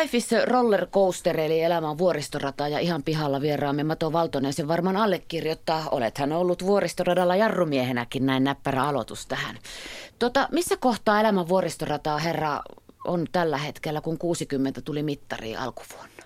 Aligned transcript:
Life 0.00 0.16
is 0.16 0.32
a 0.32 0.44
roller 0.44 0.86
coaster, 0.86 1.40
eli 1.40 1.62
elämä 1.62 1.90
on 1.90 1.98
vuoristorata 1.98 2.68
ja 2.68 2.78
ihan 2.78 3.02
pihalla 3.02 3.40
vieraamme 3.40 3.84
Mato 3.84 4.12
Valtonen 4.12 4.52
sen 4.52 4.68
varmaan 4.68 4.96
allekirjoittaa. 4.96 5.88
Olethan 5.90 6.32
ollut 6.32 6.66
vuoristoradalla 6.66 7.36
jarrumiehenäkin 7.36 8.26
näin 8.26 8.44
näppärä 8.44 8.84
aloitus 8.84 9.26
tähän. 9.26 9.58
Tota, 10.18 10.48
missä 10.52 10.76
kohtaa 10.76 11.20
elämän 11.20 11.48
vuoristorataa 11.48 12.18
herra 12.18 12.62
on 13.04 13.26
tällä 13.32 13.58
hetkellä, 13.58 14.00
kun 14.00 14.18
60 14.18 14.80
tuli 14.80 15.02
mittariin 15.02 15.58
alkuvuonna? 15.58 16.22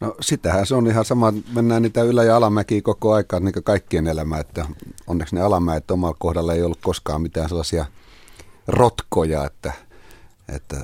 No 0.00 0.14
sitähän 0.20 0.66
se 0.66 0.74
on 0.74 0.86
ihan 0.86 1.04
sama, 1.04 1.32
mennään 1.52 1.82
niitä 1.82 2.02
ylä- 2.02 2.24
ja 2.24 2.36
alamäkiä 2.36 2.82
koko 2.82 3.12
aika, 3.12 3.40
niin 3.40 3.52
kuin 3.52 3.64
kaikkien 3.64 4.06
elämä, 4.06 4.38
että 4.38 4.66
onneksi 5.06 5.34
ne 5.34 5.40
alamäet 5.40 5.90
omalla 5.90 6.16
kohdalla 6.18 6.54
ei 6.54 6.62
ollut 6.62 6.80
koskaan 6.82 7.22
mitään 7.22 7.48
sellaisia 7.48 7.86
rotkoja, 8.66 9.44
että, 9.44 9.72
että 10.54 10.76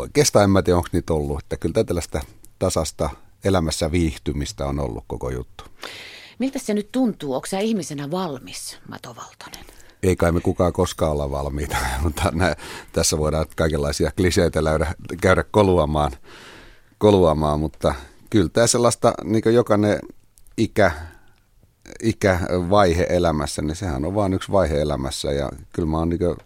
oikeastaan 0.00 0.44
en 0.44 0.50
mä 0.50 0.62
tiedä, 0.62 0.76
onko 0.76 0.88
niitä 0.92 1.12
ollut, 1.12 1.40
että 1.40 1.56
kyllä 1.56 1.84
tällaista 1.84 2.20
tasasta 2.58 3.10
elämässä 3.44 3.90
viihtymistä 3.90 4.66
on 4.66 4.80
ollut 4.80 5.04
koko 5.06 5.30
juttu. 5.30 5.64
Miltä 6.38 6.58
se 6.58 6.74
nyt 6.74 6.92
tuntuu? 6.92 7.34
Onko 7.34 7.46
sä 7.46 7.58
ihmisenä 7.58 8.10
valmis, 8.10 8.78
Mato 8.88 9.16
Valtonen? 9.16 9.66
Ei 10.02 10.16
kai 10.16 10.32
me 10.32 10.40
kukaan 10.40 10.72
koskaan 10.72 11.12
olla 11.12 11.30
valmiita, 11.30 11.76
mutta 12.02 12.30
nä, 12.34 12.56
tässä 12.92 13.18
voidaan 13.18 13.46
kaikenlaisia 13.56 14.10
kliseitä 14.16 14.62
käydä, 14.62 14.94
käydä 15.20 15.44
koluamaan, 15.50 16.12
koluamaan, 16.98 17.60
mutta 17.60 17.94
kyllä 18.30 18.48
tämä 18.48 18.66
sellaista, 18.66 19.14
niin 19.24 19.54
jokainen 19.54 19.98
ikä, 20.58 20.92
ikävaihe 22.02 23.06
elämässä, 23.10 23.62
niin 23.62 23.76
sehän 23.76 24.04
on 24.04 24.14
vain 24.14 24.34
yksi 24.34 24.52
vaihe 24.52 24.80
elämässä 24.80 25.32
ja 25.32 25.50
kyllä 25.72 25.88
mä 25.88 25.98
oon 25.98 26.08
niin 26.08 26.36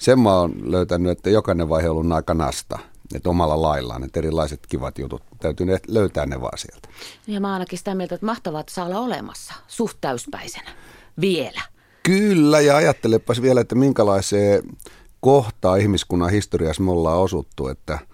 sen 0.00 0.20
mä 0.20 0.34
oon 0.34 0.52
löytänyt, 0.62 1.12
että 1.12 1.30
jokainen 1.30 1.68
vaihe 1.68 1.90
on 1.90 1.96
ollut 1.96 2.12
aika 2.12 2.34
nasta. 2.34 2.78
Että 3.14 3.30
omalla 3.30 3.62
laillaan, 3.62 4.04
että 4.04 4.18
erilaiset 4.18 4.60
kivat 4.68 4.98
jutut, 4.98 5.22
täytyy 5.40 5.66
ne, 5.66 5.80
löytää 5.88 6.26
ne 6.26 6.40
vaan 6.40 6.58
sieltä. 6.58 6.88
Ja 7.26 7.40
mä 7.40 7.52
ainakin 7.52 7.78
sitä 7.78 7.94
mieltä, 7.94 8.14
että 8.14 8.26
mahtavat 8.26 8.68
saa 8.68 8.86
olla 8.86 8.98
olemassa, 8.98 9.54
suht 9.68 9.96
täyspäisenä, 10.00 10.70
vielä. 11.20 11.60
Kyllä, 12.02 12.60
ja 12.60 12.76
ajattelepas 12.76 13.42
vielä, 13.42 13.60
että 13.60 13.74
minkälaiseen 13.74 14.62
kohtaa 15.20 15.76
ihmiskunnan 15.76 16.30
historiassa 16.30 16.82
me 16.82 16.90
ollaan 16.90 17.18
osuttu, 17.18 17.68
että– 17.68 17.98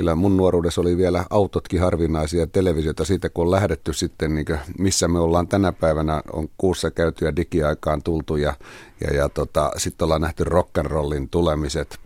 kyllä 0.00 0.14
mun 0.14 0.36
nuoruudessa 0.36 0.80
oli 0.80 0.96
vielä 0.96 1.24
autotkin 1.30 1.80
harvinaisia 1.80 2.46
televisiota 2.46 3.04
siitä, 3.04 3.28
kun 3.28 3.44
on 3.44 3.50
lähdetty 3.50 3.92
sitten, 3.92 4.34
niin 4.34 4.46
missä 4.78 5.08
me 5.08 5.18
ollaan 5.18 5.48
tänä 5.48 5.72
päivänä, 5.72 6.22
on 6.32 6.48
kuussa 6.58 6.90
käyty 6.90 7.24
ja 7.24 7.36
digiaikaan 7.36 8.02
tultu 8.02 8.36
ja, 8.36 8.54
ja, 9.00 9.14
ja 9.14 9.28
tota, 9.28 9.70
sitten 9.76 10.04
ollaan 10.04 10.20
nähty 10.20 10.44
rock'n'rollin 10.44 11.28
tulemiset, 11.30 11.98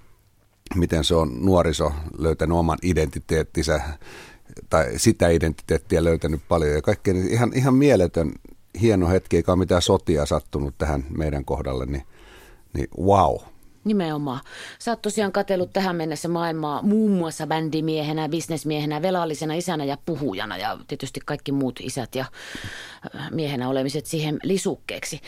miten 0.74 1.04
se 1.04 1.14
on 1.14 1.44
nuoriso 1.44 1.92
löytänyt 2.18 2.58
oman 2.58 2.78
identiteettinsä 2.82 3.80
tai 4.70 4.92
sitä 4.96 5.28
identiteettiä 5.28 6.04
löytänyt 6.04 6.40
paljon. 6.48 6.74
Ja 6.74 6.82
kaikkea 6.82 7.14
niin 7.14 7.28
ihan, 7.28 7.52
ihan 7.54 7.74
mieletön 7.74 8.32
hieno 8.80 9.08
hetki, 9.08 9.36
eikä 9.36 9.52
ole 9.52 9.58
mitään 9.58 9.82
sotia 9.82 10.26
sattunut 10.26 10.74
tähän 10.78 11.04
meidän 11.16 11.44
kohdalle, 11.44 11.86
niin, 11.86 12.02
niin 12.72 12.88
wow– 12.98 13.36
Nimenomaan. 13.84 14.40
Sä 14.78 14.92
oot 14.92 15.02
tosiaan 15.02 15.32
katsellut 15.32 15.72
tähän 15.72 15.96
mennessä 15.96 16.28
maailmaa 16.28 16.82
muun 16.82 17.10
muassa 17.10 17.46
bändimiehenä, 17.46 18.28
bisnesmiehenä, 18.28 19.02
velallisena 19.02 19.54
isänä 19.54 19.84
ja 19.84 19.98
puhujana 20.06 20.56
ja 20.56 20.78
tietysti 20.88 21.20
kaikki 21.24 21.52
muut 21.52 21.80
isät 21.82 22.14
ja 22.14 22.24
äh, 23.16 23.30
miehenä 23.30 23.68
olemiset 23.68 24.06
siihen 24.06 24.38
lisukkeeksi. 24.42 25.20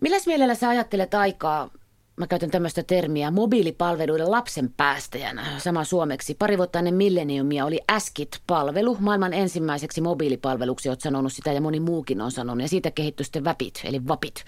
Milläs 0.00 0.26
mielellä 0.26 0.54
sä 0.54 0.68
ajattelet 0.68 1.14
aikaa 1.14 1.70
mä 2.16 2.26
käytän 2.26 2.50
tämmöistä 2.50 2.82
termiä, 2.82 3.30
mobiilipalveluiden 3.30 4.30
lapsen 4.30 4.72
päästäjänä, 4.76 5.46
sama 5.58 5.84
suomeksi. 5.84 6.34
Pari 6.34 6.58
vuotta 6.58 6.78
ennen 6.78 6.94
milleniumia 6.94 7.64
oli 7.64 7.80
Askit-palvelu, 7.88 8.96
maailman 9.00 9.34
ensimmäiseksi 9.34 10.00
mobiilipalveluksi, 10.00 10.88
oot 10.88 11.00
sanonut 11.00 11.32
sitä 11.32 11.52
ja 11.52 11.60
moni 11.60 11.80
muukin 11.80 12.20
on 12.20 12.32
sanonut. 12.32 12.62
Ja 12.62 12.68
siitä 12.68 12.90
kehittyi 12.90 13.24
sitten 13.24 13.44
Vapit, 13.44 13.80
eli 13.84 14.08
Vapit, 14.08 14.44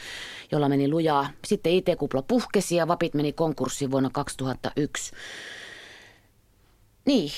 jolla 0.52 0.68
meni 0.68 0.90
lujaa. 0.90 1.30
Sitten 1.44 1.72
IT-kupla 1.72 2.22
puhkesi 2.22 2.76
ja 2.76 2.88
Vapit 2.88 3.14
meni 3.14 3.32
konkurssiin 3.32 3.90
vuonna 3.90 4.10
2001. 4.12 5.12
Niin, 7.04 7.30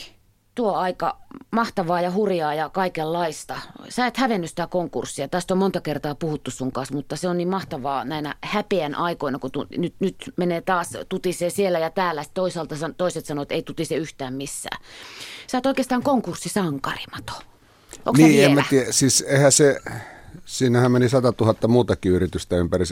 tuo 0.55 0.73
aika 0.73 1.17
mahtavaa 1.51 2.01
ja 2.01 2.13
hurjaa 2.13 2.55
ja 2.55 2.69
kaikenlaista. 2.69 3.61
Sä 3.89 4.07
et 4.07 4.17
hävennyt 4.17 4.51
sitä 4.51 4.67
konkurssia. 4.67 5.29
Tästä 5.29 5.55
on 5.55 5.59
monta 5.59 5.81
kertaa 5.81 6.15
puhuttu 6.15 6.51
sun 6.51 6.73
kanssa, 6.73 6.95
mutta 6.95 7.17
se 7.17 7.29
on 7.29 7.37
niin 7.37 7.49
mahtavaa 7.49 8.05
näinä 8.05 8.35
häpeän 8.43 8.95
aikoina, 8.95 9.39
kun 9.39 9.51
tu- 9.51 9.67
nyt, 9.77 9.95
nyt 10.01 10.17
menee 10.37 10.61
taas 10.61 10.89
tutisee 11.09 11.51
siellä 11.51 11.79
ja 11.79 11.91
täällä. 11.91 12.25
Toisaalta 12.35 12.75
toiset 12.97 13.27
sanoo, 13.27 13.43
että 13.43 13.55
ei 13.55 13.63
tutise 13.63 13.95
yhtään 13.95 14.35
missään. 14.35 14.83
Sä 15.47 15.59
oot 15.59 15.67
oikeastaan 15.67 16.03
konkurssisankari, 16.03 17.05
Mato. 17.13 17.33
Onko 18.07 18.23
niin, 18.23 18.45
en 18.45 18.55
mä 18.55 18.65
tiedä. 18.71 18.93
Siis 18.93 19.25
eihän 19.29 19.53
se, 19.53 19.81
siinähän 20.45 20.93
meni 20.93 21.09
100 21.09 21.33
000 21.41 21.69
muutakin 21.69 22.13
yritystä 22.13 22.57
ympäri, 22.57 22.85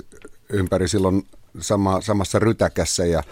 ympäri 0.49 0.89
silloin 0.89 1.27
sama, 1.61 2.01
samassa 2.01 2.39
rytäkässä 2.39 3.05
ja 3.05 3.23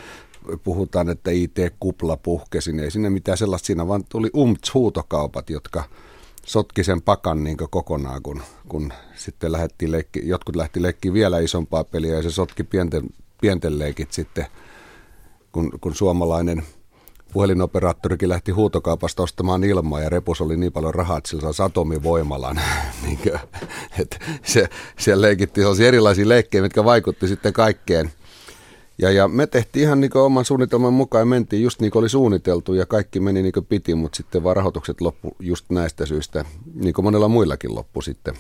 puhutaan, 0.65 1.09
että 1.09 1.31
IT-kupla 1.31 2.17
puhkesi, 2.17 2.73
niin 2.73 2.85
ei 2.85 2.91
sinne 2.91 3.11
mitään 3.11 3.39
sellaista 3.39 3.67
siinä, 3.67 3.89
vaan 3.89 4.05
tuli 4.09 4.31
umts-huutokaupat, 4.37 5.51
jotka 5.51 5.85
sotki 6.47 6.85
sen 6.85 7.03
pakan 7.03 7.45
niin 7.45 7.57
kokonaan, 7.71 8.23
kun, 8.23 8.43
kun 8.69 8.93
sitten 9.15 9.53
lähti 9.53 9.93
leikki, 9.93 10.29
jotkut 10.29 10.57
lähti 10.57 10.83
leikkiin 10.83 11.15
vielä 11.15 11.39
isompaa 11.39 11.85
peliä 11.85 12.15
ja 12.15 12.23
se 12.23 12.31
sotki 12.31 12.65
pienten, 12.65 13.03
pienten 13.41 13.79
leikit 13.79 14.13
sitten, 14.13 14.47
kun, 15.53 15.71
kun 15.81 15.95
suomalainen 15.95 16.63
puhelinoperaattorikin 17.33 18.29
lähti 18.29 18.53
huutokaupasta 18.53 19.23
ostamaan 19.23 19.65
ilmaa 19.65 20.01
ja 20.01 20.09
repus 20.09 20.41
oli 20.41 20.57
niin 20.57 20.73
paljon 20.73 20.95
rahaa, 20.95 21.19
että 21.19 21.31
sillä 21.31 21.43
saisi 21.43 21.63
atomivoimalan. 21.63 22.61
niin 23.03 23.19
että 24.01 24.19
se, 24.43 24.69
siellä 24.99 25.23
leikittiin 25.23 25.63
sellaisia 25.63 25.89
erilaisia 25.89 26.29
leikkejä, 26.29 26.63
mitkä 26.63 26.85
vaikutti 26.85 27.29
sitten 27.29 27.53
kaikkeen– 27.53 28.13
ja, 28.99 29.11
ja 29.11 29.29
me 29.29 29.47
tehtiin 29.47 29.83
ihan 29.83 30.01
niin 30.01 30.17
oman 30.17 30.45
suunnitelman 30.45 30.93
mukaan 30.93 31.23
ja 31.23 31.27
mentiin 31.27 31.63
just 31.63 31.81
niin 31.81 31.91
kuin 31.91 32.01
oli 32.01 32.09
suunniteltu 32.09 32.75
ja 32.75 32.87
kaikki 32.87 33.21
meni 33.21 33.43
niin 33.43 33.53
kuin 33.53 33.67
piti, 33.67 33.95
mutta 33.95 34.17
sitten 34.17 34.45
vaan 34.45 34.57
rahoitukset 34.57 35.01
loppu 35.01 35.37
just 35.41 35.71
näistä 35.71 36.07
syistä, 36.07 36.45
niin 36.75 36.95
kuin 36.95 37.05
monella 37.05 37.29
muillakin 37.29 37.75
loppu 37.75 38.03
sitten. 38.03 38.35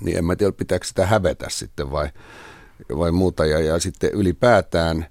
Niin 0.00 0.18
en 0.18 0.24
mä 0.24 0.36
tiedä, 0.36 0.52
pitääkö 0.52 0.86
sitä 0.86 1.06
hävetä 1.06 1.46
sitten 1.48 1.90
vai, 1.90 2.08
vai 2.98 3.12
muuta. 3.12 3.46
Ja, 3.46 3.60
ja 3.60 3.78
sitten 3.78 4.10
ylipäätään 4.12 5.06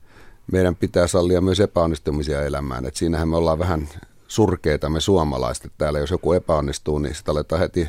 meidän 0.51 0.75
pitää 0.75 1.07
sallia 1.07 1.41
myös 1.41 1.59
epäonnistumisia 1.59 2.43
elämään. 2.43 2.85
Et 2.85 2.95
siinähän 2.95 3.29
me 3.29 3.37
ollaan 3.37 3.59
vähän 3.59 3.89
surkeita 4.27 4.89
me 4.89 4.99
suomalaiset. 4.99 5.71
Täällä 5.77 5.99
jos 5.99 6.11
joku 6.11 6.33
epäonnistuu, 6.33 6.99
niin 6.99 7.15
sitä 7.15 7.31
aletaan 7.31 7.61
heti, 7.61 7.87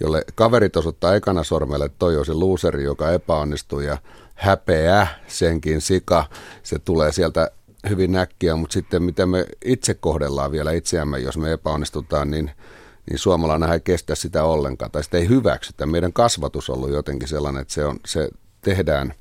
jolle 0.00 0.24
kaverit 0.34 0.76
osoittaa 0.76 1.14
ekana 1.14 1.44
sormelle, 1.44 1.84
että 1.84 1.98
toi 1.98 2.16
on 2.16 2.26
se 2.26 2.32
looseri, 2.32 2.84
joka 2.84 3.12
epäonnistuu 3.12 3.80
ja 3.80 3.98
häpeä, 4.40 5.06
senkin 5.26 5.80
sika, 5.80 6.24
se 6.62 6.78
tulee 6.78 7.12
sieltä 7.12 7.50
hyvin 7.88 8.12
näkkiä, 8.12 8.56
mutta 8.56 8.74
sitten 8.74 9.02
miten 9.02 9.28
me 9.28 9.46
itse 9.64 9.94
kohdellaan 9.94 10.52
vielä 10.52 10.72
itseämme, 10.72 11.18
jos 11.18 11.38
me 11.38 11.52
epäonnistutaan, 11.52 12.30
niin, 12.30 12.50
niin 13.10 13.18
suomalainen 13.18 13.72
ei 13.72 13.80
kestä 13.80 14.14
sitä 14.14 14.44
ollenkaan, 14.44 14.90
tai 14.90 15.04
sitä 15.04 15.18
ei 15.18 15.28
hyväksytä. 15.28 15.86
Meidän 15.86 16.12
kasvatus 16.12 16.70
on 16.70 16.76
ollut 16.76 16.90
jotenkin 16.90 17.28
sellainen, 17.28 17.62
että 17.62 17.74
se, 17.74 17.84
on, 17.84 18.00
se 18.06 18.28
tehdään 18.60 19.14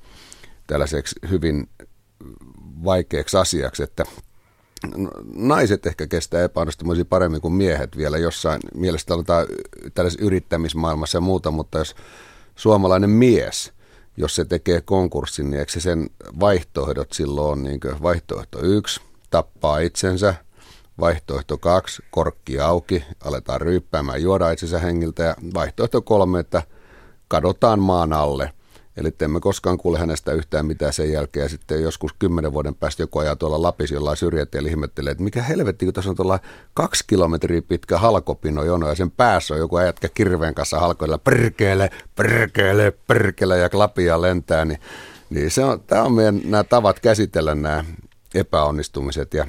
tällaiseksi 0.67 1.15
hyvin 1.29 1.69
vaikeaksi 2.83 3.37
asiaksi, 3.37 3.83
että 3.83 4.03
naiset 5.35 5.85
ehkä 5.85 6.07
kestää 6.07 6.43
epäonnistumisia 6.43 7.05
paremmin 7.05 7.41
kuin 7.41 7.53
miehet 7.53 7.97
vielä 7.97 8.17
jossain 8.17 8.59
mielestä 8.73 9.13
aletaan 9.13 9.47
tällaisessa 9.93 10.25
yrittämismaailmassa 10.25 11.17
ja 11.17 11.21
muuta, 11.21 11.51
mutta 11.51 11.77
jos 11.77 11.95
suomalainen 12.55 13.09
mies– 13.09 13.71
jos 14.17 14.35
se 14.35 14.45
tekee 14.45 14.81
konkurssin, 14.81 15.49
niin 15.49 15.59
eikö 15.59 15.71
se 15.71 15.79
sen 15.79 16.09
vaihtoehdot 16.39 17.13
silloin 17.13 17.51
on 17.51 17.63
niin 17.63 17.79
vaihtoehto 18.03 18.59
yksi, 18.61 19.01
tappaa 19.29 19.79
itsensä, 19.79 20.35
vaihtoehto 20.99 21.57
kaksi, 21.57 22.03
korkki 22.11 22.59
auki, 22.59 23.03
aletaan 23.23 23.61
ryyppäämään, 23.61 24.21
juoda 24.21 24.51
itsensä 24.51 24.79
hengiltä 24.79 25.23
ja 25.23 25.35
vaihtoehto 25.53 26.01
kolme, 26.01 26.39
että 26.39 26.63
kadotaan 27.27 27.79
maan 27.79 28.13
alle. 28.13 28.53
Eli 28.99 29.15
emme 29.21 29.39
koskaan 29.39 29.77
kuule 29.77 29.99
hänestä 29.99 30.31
yhtään 30.31 30.65
mitään 30.65 30.93
sen 30.93 31.11
jälkeen. 31.11 31.43
Ja 31.43 31.49
sitten 31.49 31.81
joskus 31.81 32.13
kymmenen 32.19 32.53
vuoden 32.53 32.75
päästä 32.75 33.03
joku 33.03 33.19
ajaa 33.19 33.35
tuolla 33.35 33.61
Lapissa 33.61 33.95
jollain 33.95 34.17
syrjäteellä 34.17 34.69
ihmettelee, 34.69 35.11
että 35.11 35.23
mikä 35.23 35.43
helvetti, 35.43 35.85
kun 35.85 35.93
tässä 35.93 36.09
on 36.09 36.15
tuolla 36.15 36.39
kaksi 36.73 37.03
kilometriä 37.07 37.61
pitkä 37.61 37.97
halkopino 37.97 38.63
jono 38.63 38.89
ja 38.89 38.95
sen 38.95 39.11
päässä 39.11 39.53
on 39.53 39.59
joku 39.59 39.79
jätkä 39.79 40.09
kirveen 40.09 40.55
kanssa 40.55 40.79
halkoilla 40.79 41.17
perkele, 41.17 41.89
perkele, 42.15 42.93
perkele 43.07 43.57
ja 43.57 43.69
klapia 43.69 44.21
lentää. 44.21 44.65
Niin, 44.65 44.79
niin 45.29 45.51
se 45.51 45.63
on, 45.63 45.83
tämä 45.87 46.03
on 46.03 46.13
meidän 46.13 46.41
nämä 46.43 46.63
tavat 46.63 46.99
käsitellä 46.99 47.55
nämä 47.55 47.85
epäonnistumiset 48.35 49.33
ja 49.33 49.47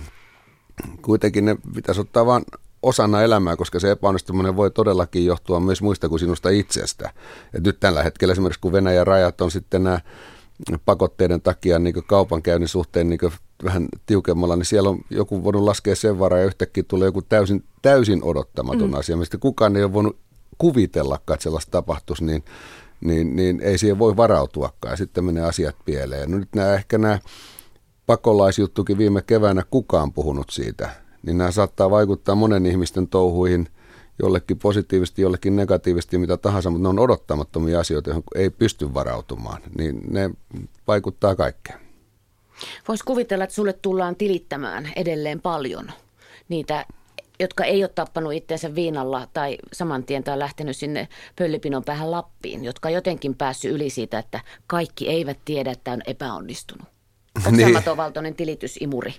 kuitenkin 1.03 1.44
ne 1.44 1.56
pitäisi 1.75 2.00
ottaa 2.00 2.26
vaan 2.26 2.43
osana 2.82 3.23
elämää, 3.23 3.56
koska 3.56 3.81
se 3.81 3.91
epäonnistuminen 3.91 4.56
voi 4.56 4.71
todellakin 4.71 5.27
johtua 5.27 5.61
myös 5.61 5.82
muista 5.82 6.09
kuin 6.09 6.19
sinusta 6.21 6.49
itsestä. 6.49 7.11
Et 7.55 7.65
nyt 7.65 7.81
tällä 7.81 8.03
hetkellä 8.03 8.32
esimerkiksi 8.32 8.61
kun 8.61 8.73
Venäjän 8.73 9.06
rajat 9.06 9.41
on 9.41 9.50
sitten 9.50 9.82
nämä 9.82 10.00
pakotteiden 10.85 11.41
takia 11.41 11.79
niin 11.79 11.94
kaupankäynnin 12.06 12.69
suhteen 12.69 13.09
niin 13.09 13.21
vähän 13.65 13.88
tiukemmalla, 14.06 14.56
niin 14.56 14.67
siellä 14.67 14.91
on 14.91 15.00
joku 15.11 15.44
voinut 15.44 15.62
laskea 15.62 15.97
sen 15.97 16.19
varaa 16.19 16.38
ja 16.38 16.44
yhtäkkiä 16.44 16.85
tulee 16.88 17.06
joku 17.06 17.23
täysin 17.23 17.65
täysin 17.82 18.25
odottamaton 18.25 18.91
mm. 18.91 18.94
asia, 18.94 19.17
mistä 19.17 19.38
kukaan 19.38 19.77
ei 19.77 19.85
ole 19.85 19.93
voinut 19.93 20.17
kuvitellakaan, 20.59 21.35
että 21.35 21.44
sellaista 21.44 21.71
tapahtuisi, 21.71 22.25
niin, 22.25 22.44
niin, 23.00 23.37
niin 23.37 23.61
ei 23.61 23.79
siihen 23.79 23.99
voi 23.99 24.17
varautuakaan 24.17 24.93
ja 24.93 24.97
sitten 24.97 25.25
menee 25.25 25.44
asiat 25.44 25.77
pieleen. 25.85 26.31
No 26.31 26.38
nyt 26.38 26.49
nämä 26.55 26.75
ehkä 26.75 26.99
nämä 26.99 27.19
pakolaisjuttukin 28.06 28.99
viime 28.99 29.23
keväänä 29.23 29.62
kukaan 29.71 30.12
puhunut 30.12 30.50
siitä, 30.50 30.91
niin 31.26 31.38
nämä 31.38 31.50
saattaa 31.50 31.90
vaikuttaa 31.90 32.34
monen 32.34 32.67
ihmisten 32.67 33.08
touhuihin 33.08 33.69
jollekin 34.22 34.58
positiivisesti, 34.58 35.22
jollekin 35.22 35.56
negatiivisesti, 35.56 36.19
mitä 36.19 36.37
tahansa, 36.37 36.70
mutta 36.70 36.82
ne 36.82 36.88
on 36.88 36.99
odottamattomia 36.99 37.81
asioita, 37.81 38.11
joihin 38.11 38.25
ei 38.34 38.50
pysty 38.50 38.94
varautumaan, 38.94 39.62
niin 39.78 40.00
ne 40.11 40.31
vaikuttaa 40.88 41.37
kaikkeen. 41.37 41.81
Voisi 42.88 43.05
kuvitella, 43.05 43.44
että 43.44 43.55
sulle 43.55 43.72
tullaan 43.72 44.17
tilittämään 44.17 44.93
edelleen 44.96 45.40
paljon 45.40 45.93
niitä 46.49 46.87
jotka 47.40 47.64
ei 47.64 47.82
ole 47.82 47.90
tappanut 47.94 48.32
itseensä 48.32 48.75
viinalla 48.75 49.28
tai 49.32 49.58
saman 49.72 50.05
tien 50.05 50.25
tai 50.25 50.38
lähtenyt 50.38 50.76
sinne 50.76 51.08
pöllipinon 51.37 51.84
päähän 51.84 52.11
Lappiin, 52.11 52.64
jotka 52.64 52.88
on 52.88 52.94
jotenkin 52.94 53.34
päässyt 53.34 53.72
yli 53.72 53.90
siitä, 53.90 54.19
että 54.19 54.40
kaikki 54.67 55.08
eivät 55.08 55.38
tiedä, 55.44 55.70
että 55.70 55.93
on 55.93 56.02
epäonnistunut. 56.06 56.88
Onko 57.37 57.50
niin. 57.56 57.96
Valtonen 57.96 58.34
tilitysimuri? 58.34 59.14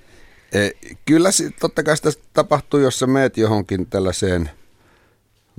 E, 0.52 0.70
kyllä 1.06 1.30
totta 1.60 1.84
kai 1.84 1.98
sitä 1.98 2.10
tapahtuu, 2.34 2.80
jos 2.80 3.00
sä 3.00 3.08
meet 3.08 3.38
johonkin 3.38 3.88
tällaiseen 3.90 4.50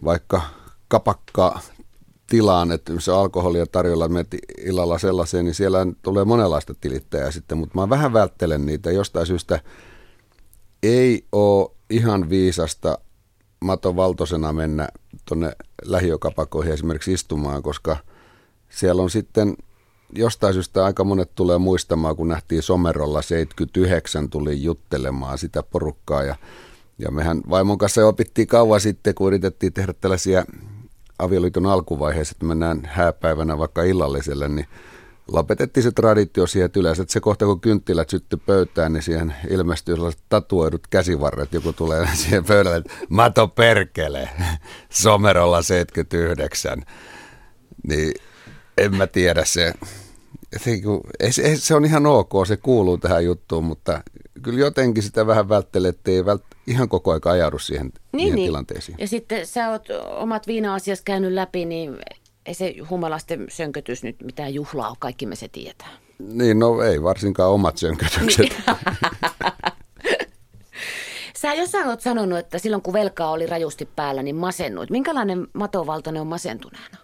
vaikka 0.05 0.43
kapakka 0.89 1.61
tilaan, 2.27 2.73
että 2.73 2.93
se 2.99 3.12
alkoholia 3.12 3.67
tarjolla 3.67 4.09
meet 4.09 4.37
illalla 4.59 4.99
sellaiseen, 4.99 5.44
niin 5.44 5.55
siellä 5.55 5.87
tulee 6.03 6.25
monenlaista 6.25 6.75
tilittäjää 6.75 7.31
sitten, 7.31 7.59
mutta 7.59 7.79
mä 7.81 7.89
vähän 7.89 8.12
välttelen 8.12 8.67
niitä 8.67 8.91
jostain 8.91 9.27
syystä. 9.27 9.61
Ei 10.83 11.25
ole 11.33 11.71
ihan 11.91 12.31
viisasta 12.31 12.99
Mato 13.61 13.97
Valtosena 13.97 14.53
mennä 14.53 14.89
tuonne 15.25 15.53
lähiokapakoihin 15.85 16.73
esimerkiksi 16.73 17.12
istumaan, 17.12 17.62
koska 17.62 17.97
siellä 18.69 19.03
on 19.03 19.11
sitten 19.11 19.56
jostain 20.12 20.55
syystä 20.55 20.85
aika 20.85 21.05
monet 21.05 21.35
tulee 21.35 21.59
muistamaan, 21.59 22.17
kun 22.17 22.29
nähtiin 22.29 22.62
Somerolla 22.62 23.23
79, 23.23 24.31
tuli 24.31 24.62
juttelemaan 24.62 25.38
sitä 25.38 25.62
porukkaa 25.62 26.23
ja, 26.23 26.37
ja 26.99 27.11
mehän 27.11 27.41
vaimon 27.50 27.79
kanssa 27.79 28.06
opittiin 28.06 28.49
kauan 28.49 28.81
sitten, 28.81 29.14
kun 29.14 29.26
yritettiin 29.26 29.73
tehdä 29.73 29.93
tällaisia 29.93 30.44
avioliiton 31.19 31.67
alkuvaiheessa, 31.67 32.32
että 32.32 32.47
mennään 32.47 32.82
hääpäivänä 32.85 33.59
vaikka 33.59 33.82
illalliselle, 33.82 34.49
niin 34.49 34.67
lopetettiin 35.29 35.85
se 35.85 35.93
traditio 35.93 36.47
siihen, 36.47 36.67
että 36.67 36.81
yleensä 36.81 37.03
että 37.03 37.12
se 37.12 37.20
kohta 37.20 37.44
kun 37.44 37.61
kynttilät 37.61 38.11
sytty 38.11 38.37
pöytään, 38.37 38.93
niin 38.93 39.03
siihen 39.03 39.35
ilmestyy 39.50 39.94
sellaiset 39.94 40.23
tatuoidut 40.29 40.87
käsivarret, 40.87 41.53
joku 41.53 41.73
tulee 41.73 42.08
siihen 42.15 42.44
pöydälle, 42.44 42.76
että 42.76 42.93
Mato 43.08 43.49
Perkele, 43.49 44.29
Somerolla 44.91 45.62
79. 45.62 46.82
Niin 47.88 48.15
en 48.79 48.97
mä 48.97 49.06
tiedä 49.06 49.44
se, 49.44 49.73
se, 51.31 51.57
se 51.57 51.75
on 51.75 51.85
ihan 51.85 52.07
ok, 52.07 52.33
se 52.47 52.57
kuuluu 52.57 52.99
tähän 52.99 53.25
juttuun, 53.25 53.65
mutta 53.65 54.03
kyllä 54.43 54.61
jotenkin 54.61 55.03
sitä 55.03 55.27
vähän 55.27 55.49
välttelee, 55.49 55.89
että 55.89 56.11
ei 56.11 56.25
vält, 56.25 56.43
ihan 56.67 56.89
koko 56.89 57.11
ajan 57.11 57.21
ajaudu 57.25 57.59
siihen, 57.59 57.93
niin, 58.13 58.35
niin. 58.35 58.47
tilanteisiin. 58.47 58.97
Ja 59.01 59.09
sitten 59.09 59.47
sä 59.47 59.71
oot 59.71 59.89
omat 60.17 60.47
viina-asias 60.47 61.01
käynyt 61.01 61.33
läpi, 61.33 61.65
niin 61.65 61.97
ei 62.47 62.55
se 62.55 62.75
humalasten 62.91 63.47
sönkötys 63.49 64.03
nyt 64.03 64.17
mitään 64.23 64.55
juhlaa 64.55 64.89
ole, 64.89 64.97
kaikki 64.99 65.27
me 65.27 65.37
se 65.37 65.49
tietää. 65.49 65.89
Niin, 66.19 66.59
no 66.59 66.83
ei 66.83 67.03
varsinkaan 67.03 67.51
omat 67.51 67.79
sönkötykset. 67.79 68.47
Sä 71.43 71.55
jossain 71.55 71.89
olet 71.89 72.01
sanonut, 72.01 72.39
että 72.39 72.59
silloin 72.59 72.83
kun 72.83 72.95
velkaa 72.95 73.31
oli 73.31 73.47
rajusti 73.47 73.89
päällä, 73.97 74.23
niin 74.23 74.37
masennuit. 74.37 74.91
Minkälainen 74.91 75.47
matovaltainen 75.53 76.21
on 76.21 76.27
masentuneena? 76.27 76.99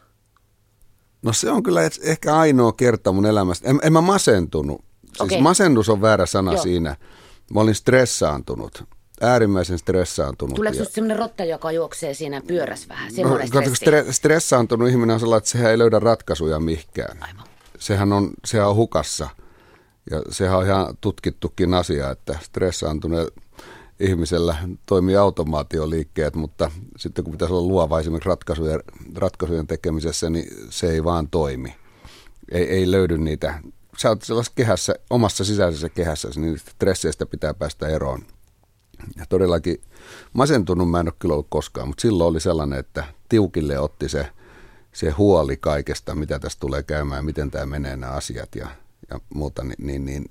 No 1.23 1.32
se 1.32 1.50
on 1.50 1.62
kyllä 1.62 1.81
ehkä 2.03 2.37
ainoa 2.37 2.73
kerta 2.73 3.12
mun 3.12 3.26
elämästä. 3.26 3.69
En, 3.69 3.81
en 3.82 3.93
mä 3.93 4.00
masentunut. 4.00 4.85
Siis 5.06 5.20
okay. 5.20 5.41
masennus 5.41 5.88
on 5.88 6.00
väärä 6.00 6.26
sana 6.26 6.53
Joo. 6.53 6.62
siinä. 6.62 6.97
Mä 7.55 7.61
olin 7.61 7.75
stressaantunut 7.75 8.85
äärimmäisen 9.20 9.79
stressaantunut. 9.79 10.55
Tuleeko 10.55 10.79
ja... 10.79 10.85
sellainen 10.85 11.19
rotta, 11.19 11.44
joka 11.44 11.73
juoksee 11.73 12.15
siinä 12.15 12.43
pyörässä 12.47 12.88
vähän? 12.88 13.12
No, 13.23 13.38
stre- 13.61 14.12
stressaantunut 14.12 14.88
ihminen 14.88 15.15
on 15.15 15.20
sellainen, 15.20 15.38
että 15.38 15.50
sehän 15.50 15.70
ei 15.70 15.79
löydä 15.79 15.99
ratkaisuja 15.99 16.61
mihinkään. 16.61 17.23
Aivan. 17.23 17.44
Sehän 17.79 18.12
on, 18.12 18.31
sehän 18.44 18.69
on 18.69 18.76
hukassa. 18.76 19.29
Ja 20.11 20.23
sehän 20.31 20.59
on 20.59 20.67
ihan 20.67 20.97
tutkittukin 21.00 21.75
asia, 21.75 22.11
että 22.11 22.38
stressaantuneen 22.43 23.26
ihmisellä 24.00 24.56
toimii 24.87 25.17
automaatioliikkeet, 25.17 26.35
mutta 26.35 26.71
sitten 26.97 27.25
kun 27.25 27.33
pitäisi 27.33 27.55
olla 27.55 27.69
luova 27.69 28.00
esimerkiksi 28.00 28.29
ratkaisujen, 28.29 28.81
ratkaisujen 29.15 29.67
tekemisessä, 29.67 30.31
niin 30.31 30.49
se 30.71 30.91
ei 30.91 31.05
vaan 31.05 31.29
toimi. 31.29 31.75
Ei, 32.53 32.65
ei 32.65 32.91
löydy 32.91 33.19
niitä. 33.19 33.62
Sä 33.99 34.09
oot 34.09 34.23
sellaisessa 34.23 34.53
kehässä, 34.56 34.95
omassa 35.11 35.45
sisäisessä 35.45 35.89
kehässä, 35.89 36.29
niin 36.37 36.59
stresseistä 36.59 37.27
pitää 37.27 37.55
päästä 37.55 37.89
eroon. 37.89 38.23
Ja 39.17 39.27
todellakin 39.29 39.81
masentunut 40.33 40.91
mä 40.91 41.00
en 41.00 41.09
ole 41.09 41.15
kyllä 41.19 41.33
ollut 41.33 41.47
koskaan, 41.50 41.89
mutta 41.89 42.03
silloin 42.03 42.31
oli 42.31 42.41
sellainen, 42.41 42.79
että 42.79 43.05
tiukille 43.29 43.79
otti 43.79 44.09
se, 44.09 44.27
se 44.93 45.11
huoli 45.11 45.56
kaikesta, 45.56 46.15
mitä 46.15 46.39
tässä 46.39 46.61
tulee 46.61 46.83
käymään, 46.83 47.25
miten 47.25 47.50
tämä 47.50 47.67
menee 47.67 47.97
nämä 47.97 48.12
asiat 48.12 48.55
ja, 48.55 48.69
ja 49.11 49.21
muuta, 49.35 49.65
niin, 49.65 49.87
niin, 49.87 50.05
niin 50.05 50.31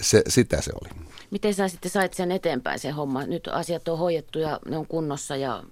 se, 0.00 0.22
sitä 0.28 0.60
se 0.60 0.72
oli. 0.74 1.07
Miten 1.30 1.54
sä 1.54 1.68
sitten 1.68 1.90
sait 1.90 2.14
sen 2.14 2.32
eteenpäin 2.32 2.78
se 2.78 2.90
homma? 2.90 3.26
Nyt 3.26 3.48
asiat 3.52 3.88
on 3.88 3.98
hoidettu 3.98 4.38
ja 4.38 4.60
ne 4.68 4.76
on 4.76 4.86
kunnossa 4.86 5.36
ja 5.36 5.62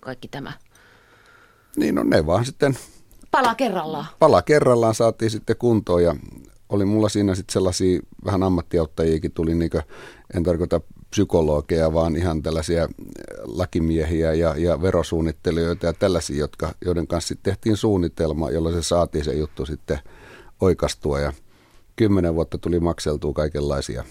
kaikki 0.00 0.28
tämä. 0.28 0.52
Niin 1.76 1.94
no 1.94 2.02
ne 2.02 2.26
vaan 2.26 2.44
sitten... 2.44 2.78
Pala 3.30 3.54
kerrallaan. 3.54 4.06
Pala 4.18 4.42
kerrallaan 4.42 4.94
saatiin 4.94 5.30
sitten 5.30 5.56
kuntoon 5.56 6.02
ja 6.02 6.16
oli 6.68 6.84
mulla 6.84 7.08
siinä 7.08 7.34
sitten 7.34 7.52
sellaisia 7.52 8.00
vähän 8.24 8.42
ammattiauttajiakin 8.42 9.32
tuli, 9.32 9.54
niin 9.54 9.70
kuin, 9.70 9.82
en 10.34 10.42
tarkoita 10.42 10.80
psykologeja, 11.10 11.92
vaan 11.92 12.16
ihan 12.16 12.42
tällaisia 12.42 12.88
lakimiehiä 13.44 14.34
ja, 14.34 14.54
ja 14.56 14.82
verosuunnittelijoita 14.82 15.86
ja 15.86 15.92
tällaisia, 15.92 16.38
jotka, 16.38 16.74
joiden 16.84 17.06
kanssa 17.06 17.34
tehtiin 17.42 17.76
suunnitelma, 17.76 18.50
jolla 18.50 18.72
se 18.72 18.82
saatiin 18.82 19.24
se 19.24 19.34
juttu 19.34 19.66
sitten 19.66 19.98
oikastua 20.60 21.20
ja 21.20 21.32
kymmenen 21.96 22.34
vuotta 22.34 22.58
tuli 22.58 22.80
makseltua 22.80 23.32
kaikenlaisia. 23.32 24.04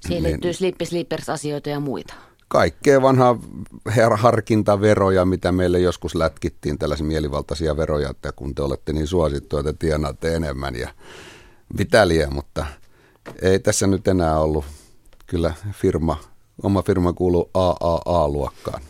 Siihen 0.00 0.22
niin, 0.22 0.32
liittyy 0.32 0.52
slippi 0.86 1.16
asioita 1.32 1.68
ja 1.68 1.80
muita. 1.80 2.14
Kaikkea 2.48 3.02
vanhaa 3.02 3.38
harkintaveroja, 4.16 5.24
mitä 5.24 5.52
meille 5.52 5.80
joskus 5.80 6.14
lätkittiin, 6.14 6.78
tällaisia 6.78 7.06
mielivaltaisia 7.06 7.76
veroja, 7.76 8.10
että 8.10 8.32
kun 8.32 8.54
te 8.54 8.62
olette 8.62 8.92
niin 8.92 9.06
suosittuja, 9.06 9.60
että 9.60 9.72
tienaatte 9.72 10.36
enemmän 10.36 10.76
ja 10.76 10.88
mitä 11.78 12.08
liian, 12.08 12.34
mutta 12.34 12.66
ei 13.42 13.58
tässä 13.58 13.86
nyt 13.86 14.08
enää 14.08 14.38
ollut 14.38 14.64
kyllä 15.26 15.54
firma, 15.72 16.16
oma 16.62 16.82
firma 16.82 17.12
kuuluu 17.12 17.50
AAA-luokkaan. 17.54 18.82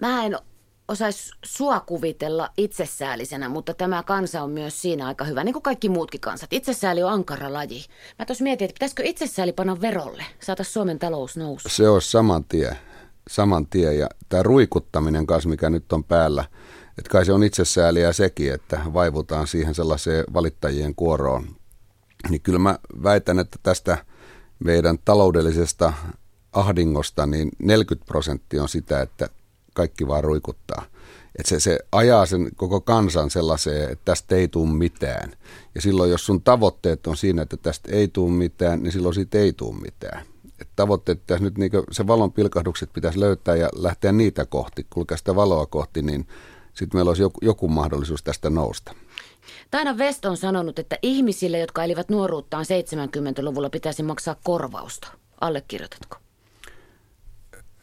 Mä 0.00 0.24
en 0.24 0.38
osaisi 0.88 1.32
sua 1.44 1.80
kuvitella 1.80 2.50
itsesäällisenä, 2.56 3.48
mutta 3.48 3.74
tämä 3.74 4.02
kansa 4.02 4.42
on 4.42 4.50
myös 4.50 4.82
siinä 4.82 5.06
aika 5.06 5.24
hyvä, 5.24 5.44
niin 5.44 5.52
kuin 5.52 5.62
kaikki 5.62 5.88
muutkin 5.88 6.20
kansat. 6.20 6.52
Itsesääli 6.52 7.02
on 7.02 7.12
ankara 7.12 7.52
laji. 7.52 7.84
Mä 8.18 8.24
tuossa 8.24 8.44
mietin, 8.44 8.64
että 8.64 8.74
pitäisikö 8.74 9.02
itsesääli 9.04 9.52
panna 9.52 9.80
verolle, 9.80 10.24
saata 10.40 10.64
Suomen 10.64 10.98
talous 10.98 11.36
nousu. 11.36 11.68
Se 11.68 11.88
on 11.88 12.02
saman 12.02 12.44
tie, 12.44 12.76
saman 13.28 13.66
tie. 13.66 13.94
Ja 13.94 14.08
tämä 14.28 14.42
ruikuttaminen 14.42 15.26
kanssa, 15.26 15.48
mikä 15.48 15.70
nyt 15.70 15.92
on 15.92 16.04
päällä, 16.04 16.44
että 16.98 17.10
kai 17.10 17.24
se 17.24 17.32
on 17.32 17.44
itsesääliä 17.44 18.12
sekin, 18.12 18.52
että 18.52 18.80
vaivutaan 18.94 19.46
siihen 19.46 19.74
sellaiseen 19.74 20.24
valittajien 20.34 20.94
kuoroon. 20.94 21.46
Niin 22.28 22.40
kyllä 22.40 22.58
mä 22.58 22.78
väitän, 23.02 23.38
että 23.38 23.58
tästä– 23.62 23.98
meidän 24.58 24.98
taloudellisesta 25.04 25.92
ahdingosta, 26.52 27.26
niin 27.26 27.50
40 27.58 28.06
prosenttia 28.06 28.62
on 28.62 28.68
sitä, 28.68 29.00
että 29.00 29.28
kaikki 29.76 30.08
vaan 30.08 30.24
ruikuttaa. 30.24 30.84
Että 31.38 31.48
se, 31.48 31.60
se 31.60 31.78
ajaa 31.92 32.26
sen 32.26 32.48
koko 32.56 32.80
kansan 32.80 33.30
sellaiseen, 33.30 33.92
että 33.92 34.04
tästä 34.04 34.36
ei 34.36 34.48
tule 34.48 34.70
mitään. 34.70 35.32
Ja 35.74 35.80
silloin, 35.80 36.10
jos 36.10 36.26
sun 36.26 36.42
tavoitteet 36.42 37.06
on 37.06 37.16
siinä, 37.16 37.42
että 37.42 37.56
tästä 37.56 37.92
ei 37.92 38.08
tule 38.08 38.30
mitään, 38.32 38.82
niin 38.82 38.92
silloin 38.92 39.14
siitä 39.14 39.38
ei 39.38 39.52
tule 39.52 39.76
mitään. 39.80 40.26
Et 40.60 40.68
tavoitteet 40.76 41.20
pitäisi 41.20 41.44
nyt, 41.44 41.58
niin 41.58 41.70
se 41.90 42.06
valon 42.06 42.32
pilkahdukset 42.32 42.92
pitäisi 42.92 43.20
löytää 43.20 43.56
ja 43.56 43.68
lähteä 43.74 44.12
niitä 44.12 44.46
kohti, 44.46 44.86
kulkea 44.90 45.16
sitä 45.16 45.34
valoa 45.34 45.66
kohti, 45.66 46.02
niin 46.02 46.26
sitten 46.74 46.98
meillä 46.98 47.10
olisi 47.10 47.22
joku, 47.22 47.38
joku 47.42 47.68
mahdollisuus 47.68 48.22
tästä 48.22 48.50
nousta. 48.50 48.94
Taina 49.70 49.94
West 49.94 50.24
on 50.24 50.36
sanonut, 50.36 50.78
että 50.78 50.98
ihmisille, 51.02 51.58
jotka 51.58 51.84
elivät 51.84 52.08
nuoruuttaan 52.08 52.64
70-luvulla, 52.64 53.70
pitäisi 53.70 54.02
maksaa 54.02 54.36
korvausta. 54.44 55.08
Allekirjoitatko? 55.40 56.16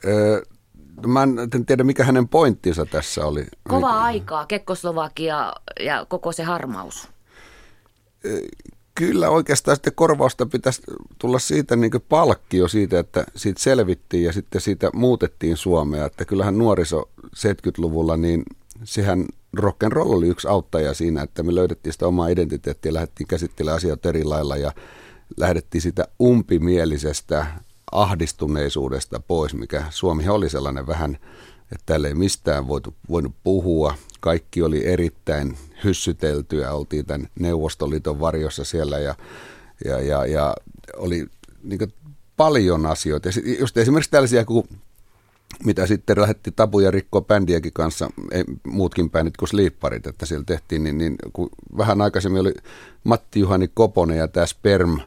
Öö, 0.06 0.42
mä 1.08 1.24
en 1.24 1.66
tiedä, 1.66 1.84
mikä 1.84 2.04
hänen 2.04 2.28
pointtinsa 2.28 2.86
tässä 2.86 3.26
oli. 3.26 3.46
Kova 3.70 4.02
aikaa, 4.02 4.46
Kekkoslovakia 4.46 5.54
ja 5.80 6.06
koko 6.10 6.32
se 6.32 6.44
harmaus. 6.44 7.08
Kyllä 8.96 9.30
oikeastaan 9.30 9.76
sitten 9.76 9.96
korvausta 9.96 10.46
pitäisi 10.46 10.82
tulla 11.20 11.40
siitä 11.40 11.76
niin 11.76 11.92
palkkio 12.10 12.68
siitä, 12.68 13.00
että 13.00 13.26
siitä 13.36 13.62
selvittiin 13.62 14.24
ja 14.24 14.34
sitten 14.34 14.62
siitä 14.62 14.90
muutettiin 14.94 15.58
Suomea. 15.58 16.06
Että 16.06 16.26
kyllähän 16.26 16.58
nuoriso 16.58 17.10
70-luvulla, 17.26 18.18
niin 18.18 18.44
sehän 18.84 19.26
rock 19.54 19.84
and 19.84 19.92
roll 19.92 20.14
oli 20.14 20.28
yksi 20.28 20.48
auttaja 20.48 20.94
siinä, 20.94 21.22
että 21.22 21.44
me 21.44 21.56
löydettiin 21.56 21.94
sitä 21.94 22.08
omaa 22.08 22.28
identiteettiä 22.28 22.90
ja 22.90 22.94
lähdettiin 22.94 23.28
käsittelemään 23.28 23.78
asioita 23.78 24.10
eri 24.10 24.24
lailla 24.24 24.58
ja 24.58 24.72
lähdettiin 25.38 25.82
sitä 25.82 26.08
umpimielisestä 26.22 27.46
ahdistuneisuudesta 27.94 29.20
pois, 29.20 29.54
mikä 29.54 29.84
Suomi 29.90 30.30
oli 30.30 30.50
sellainen 30.50 30.88
vähän, 30.88 31.18
että 31.72 31.84
täällä 31.86 32.08
ei 32.08 32.14
mistään 32.14 32.68
voitu, 32.68 32.94
voinut 33.10 33.34
puhua. 33.44 33.96
Kaikki 34.20 34.62
oli 34.62 34.86
erittäin 34.86 35.58
hyssyteltyä, 35.84 36.74
oltiin 36.74 37.06
tämän 37.06 37.28
Neuvostoliiton 37.40 38.20
varjossa 38.20 38.64
siellä 38.64 39.00
ja, 39.00 39.16
ja, 39.86 40.02
ja, 40.02 40.26
ja 40.26 40.56
oli 40.98 41.26
niin 41.64 41.94
paljon 42.38 42.86
asioita. 42.86 43.30
Just 43.60 43.78
esimerkiksi 43.78 44.12
tällaisia 44.12 44.46
mitä 45.66 45.88
sitten 45.88 46.22
lähetti 46.22 46.52
tapuja 46.56 46.92
rikkoa 46.92 47.22
bändiäkin 47.22 47.74
kanssa, 47.74 48.10
ei, 48.32 48.44
muutkin 48.68 49.10
bändit 49.10 49.38
kuin 49.38 49.50
Sleeparit, 49.50 50.08
että 50.08 50.26
siellä 50.26 50.44
tehtiin, 50.46 50.84
niin, 50.84 50.98
niin 50.98 51.16
kun 51.34 51.50
vähän 51.78 52.02
aikaisemmin 52.02 52.42
oli 52.42 52.54
Matti 53.04 53.40
Juhani 53.40 53.70
Koponen 53.74 54.18
ja 54.18 54.28
tämä 54.28 54.46
Sperm 54.46 55.00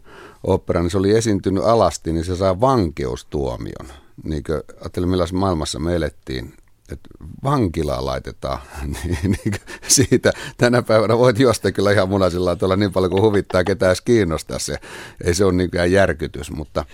opera, 0.47 0.83
niin 0.83 0.91
se 0.91 0.99
oli 0.99 1.17
esiintynyt 1.17 1.65
alasti, 1.65 2.13
niin 2.13 2.25
se 2.25 2.37
saa 2.37 2.61
vankeustuomion. 2.61 3.93
Niin 4.25 4.43
kuin, 4.43 4.63
ajattelin, 4.81 5.09
millaisessa 5.09 5.37
maailmassa 5.37 5.79
me 5.79 5.97
elettiin, 5.97 6.55
että 6.93 7.09
vankilaa 7.45 8.05
laitetaan, 8.05 8.59
niin, 8.93 9.19
niin 9.23 9.55
siitä 9.89 10.33
tänä 10.59 10.83
päivänä 10.83 11.19
voit 11.19 11.39
juosta 11.39 11.73
kyllä 11.73 11.93
ihan 11.93 12.09
munaisilla 12.09 12.57
tuolla 12.57 12.77
niin 12.77 12.93
paljon 12.93 13.11
kuin 13.11 13.23
huvittaa, 13.23 13.65
ketään 13.65 13.91
edes 13.91 14.01
kiinnostaa 14.01 14.59
se. 14.59 14.79
Ei 15.25 15.35
se 15.35 15.45
ole 15.45 15.53
niinkään 15.53 15.93
järkytys, 15.93 16.51
mutta, 16.51 16.85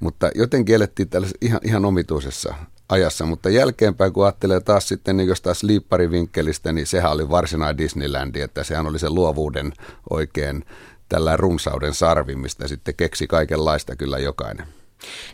mutta 0.00 0.30
jotenkin 0.34 0.74
elettiin 0.74 1.08
tällaisessa 1.08 1.38
ihan, 1.40 1.60
ihan 1.64 1.84
omituisessa 1.84 2.54
ajassa, 2.88 3.26
mutta 3.26 3.50
jälkeenpäin 3.50 4.12
kun 4.12 4.24
ajattelee 4.24 4.60
taas 4.60 4.88
sitten 4.88 5.16
niin 5.16 5.28
jostain 5.28 5.56
sleeparivinkkelistä, 5.56 6.72
niin 6.72 6.86
sehän 6.86 7.12
oli 7.12 7.28
varsinainen 7.28 7.78
Disneylandi, 7.78 8.40
että 8.40 8.64
sehän 8.64 8.86
oli 8.86 8.98
se 8.98 9.10
luovuuden 9.10 9.72
oikein 10.10 10.64
tällä 11.10 11.36
runsauden 11.36 11.94
sarvi, 11.94 12.34
mistä 12.34 12.68
sitten 12.68 12.94
keksi 12.96 13.26
kaikenlaista 13.26 13.96
kyllä 13.96 14.18
jokainen. 14.18 14.66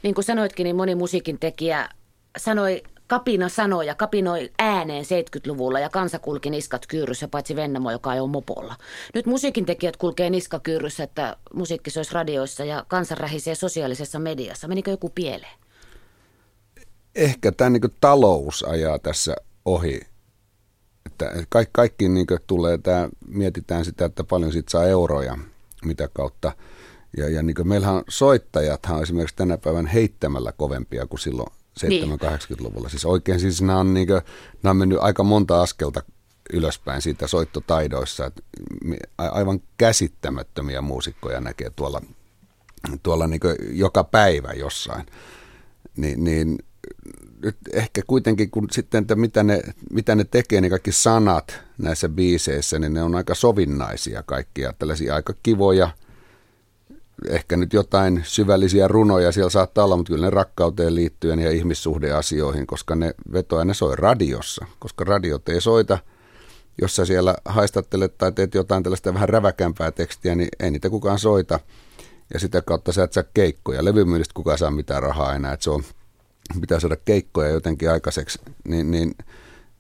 Niin 0.02 0.14
kuin 0.14 0.24
sanoitkin, 0.24 0.64
niin 0.64 0.76
moni 0.76 0.94
musiikin 0.94 1.38
tekijä 1.38 1.88
sanoi 2.38 2.82
kapina 3.06 3.48
sanoja, 3.48 3.94
kapinoi 3.94 4.50
ääneen 4.58 5.04
70-luvulla 5.04 5.80
ja 5.80 5.88
kansa 5.88 6.18
kulki 6.18 6.50
niskat 6.50 6.86
kyyryssä, 6.86 7.28
paitsi 7.28 7.56
Vennamo, 7.56 7.90
joka 7.90 8.14
ei 8.14 8.20
ole 8.20 8.30
mopolla. 8.30 8.76
Nyt 9.14 9.26
musiikin 9.26 9.66
tekijät 9.66 9.96
kulkee 9.96 10.30
niskakyyryssä, 10.30 11.04
että 11.04 11.36
musiikki 11.54 11.90
soisi 11.90 12.14
radioissa 12.14 12.64
ja 12.64 12.84
kansan 12.88 13.18
rähisee 13.18 13.54
sosiaalisessa 13.54 14.18
mediassa. 14.18 14.68
Menikö 14.68 14.90
joku 14.90 15.08
pieleen? 15.14 15.58
Ehkä 17.14 17.52
tämä 17.52 17.70
niin 17.70 17.82
talous 18.00 18.62
ajaa 18.62 18.98
tässä 18.98 19.36
ohi. 19.64 20.00
Että 21.06 21.32
kaikki, 21.48 21.70
kaikki 21.72 22.08
niin 22.08 22.26
tulee, 22.46 22.78
tämä, 22.78 23.08
mietitään 23.28 23.84
sitä, 23.84 24.04
että 24.04 24.24
paljon 24.24 24.52
siitä 24.52 24.70
saa 24.70 24.86
euroja, 24.86 25.38
mitä 25.86 26.08
kautta. 26.08 26.52
Ja, 27.16 27.28
ja 27.28 27.42
niin 27.42 27.68
meillähän 27.68 28.02
soittajathan 28.08 28.96
on 28.96 29.02
esimerkiksi 29.02 29.36
tänä 29.36 29.58
päivän 29.58 29.86
heittämällä 29.86 30.52
kovempia 30.52 31.06
kuin 31.06 31.20
silloin 31.20 31.52
70-80-luvulla. 31.80 32.88
Siis 32.88 33.04
oikein 33.04 33.40
siis 33.40 33.62
nämä 33.62 33.78
on, 33.78 33.94
niin 33.94 34.06
kuin, 34.06 34.22
nämä 34.62 34.70
on 34.70 34.76
mennyt 34.76 34.98
aika 35.00 35.24
monta 35.24 35.62
askelta 35.62 36.02
ylöspäin 36.52 37.02
siitä 37.02 37.26
soittotaidoissa. 37.26 38.26
Että 38.26 38.42
aivan 39.18 39.60
käsittämättömiä 39.78 40.80
muusikkoja 40.80 41.40
näkee 41.40 41.70
tuolla, 41.70 42.02
tuolla 43.02 43.26
niin 43.26 43.40
joka 43.70 44.04
päivä 44.04 44.52
jossain. 44.52 45.06
Ni, 45.96 46.14
niin 46.16 46.58
nyt 47.46 47.56
ehkä 47.72 48.02
kuitenkin, 48.06 48.50
kun 48.50 48.66
sitten, 48.72 49.02
että 49.02 49.14
mitä 49.14 49.42
ne, 49.42 49.62
mitä 49.90 50.14
ne 50.14 50.24
tekee, 50.24 50.60
niin 50.60 50.70
kaikki 50.70 50.92
sanat 50.92 51.60
näissä 51.78 52.08
biiseissä, 52.08 52.78
niin 52.78 52.94
ne 52.94 53.02
on 53.02 53.14
aika 53.14 53.34
sovinnaisia 53.34 54.22
kaikkia, 54.22 54.72
tällaisia 54.78 55.14
aika 55.14 55.34
kivoja– 55.42 55.90
ehkä 57.28 57.56
nyt 57.56 57.72
jotain 57.72 58.22
syvällisiä 58.24 58.88
runoja 58.88 59.32
siellä 59.32 59.50
saattaa 59.50 59.84
olla, 59.84 59.96
mutta 59.96 60.12
kyllä 60.12 60.26
ne 60.26 60.30
rakkauteen 60.30 60.94
liittyen 60.94 61.38
ja 61.38 61.50
ihmissuhdeasioihin, 61.50 62.66
koska 62.66 62.94
ne 62.94 63.14
vetoa 63.32 63.64
ne 63.64 63.74
soi 63.74 63.96
radiossa, 63.96 64.66
koska 64.78 65.04
radiot 65.04 65.48
ei 65.48 65.60
soita. 65.60 65.98
Jos 66.80 66.96
sä 66.96 67.04
siellä 67.04 67.34
haistattelet 67.44 68.18
tai 68.18 68.32
teet 68.32 68.54
jotain 68.54 68.82
tällaista 68.82 69.14
vähän 69.14 69.28
räväkämpää 69.28 69.90
tekstiä, 69.90 70.34
niin 70.34 70.48
ei 70.60 70.70
niitä 70.70 70.90
kukaan 70.90 71.18
soita. 71.18 71.60
Ja 72.34 72.40
sitä 72.40 72.62
kautta 72.62 72.92
sä 72.92 73.04
et 73.04 73.12
saa 73.12 73.24
keikkoja. 73.34 73.84
Levymyynnistä 73.84 74.34
kukaan 74.34 74.58
saa 74.58 74.70
mitään 74.70 75.02
rahaa 75.02 75.34
enää, 75.34 75.52
että 75.52 75.64
se 75.64 75.70
on, 75.70 75.82
pitää 76.60 76.80
saada 76.80 76.96
keikkoja 76.96 77.48
jotenkin 77.48 77.90
aikaiseksi. 77.90 78.38
Niin, 78.68 78.90
niin 78.90 79.14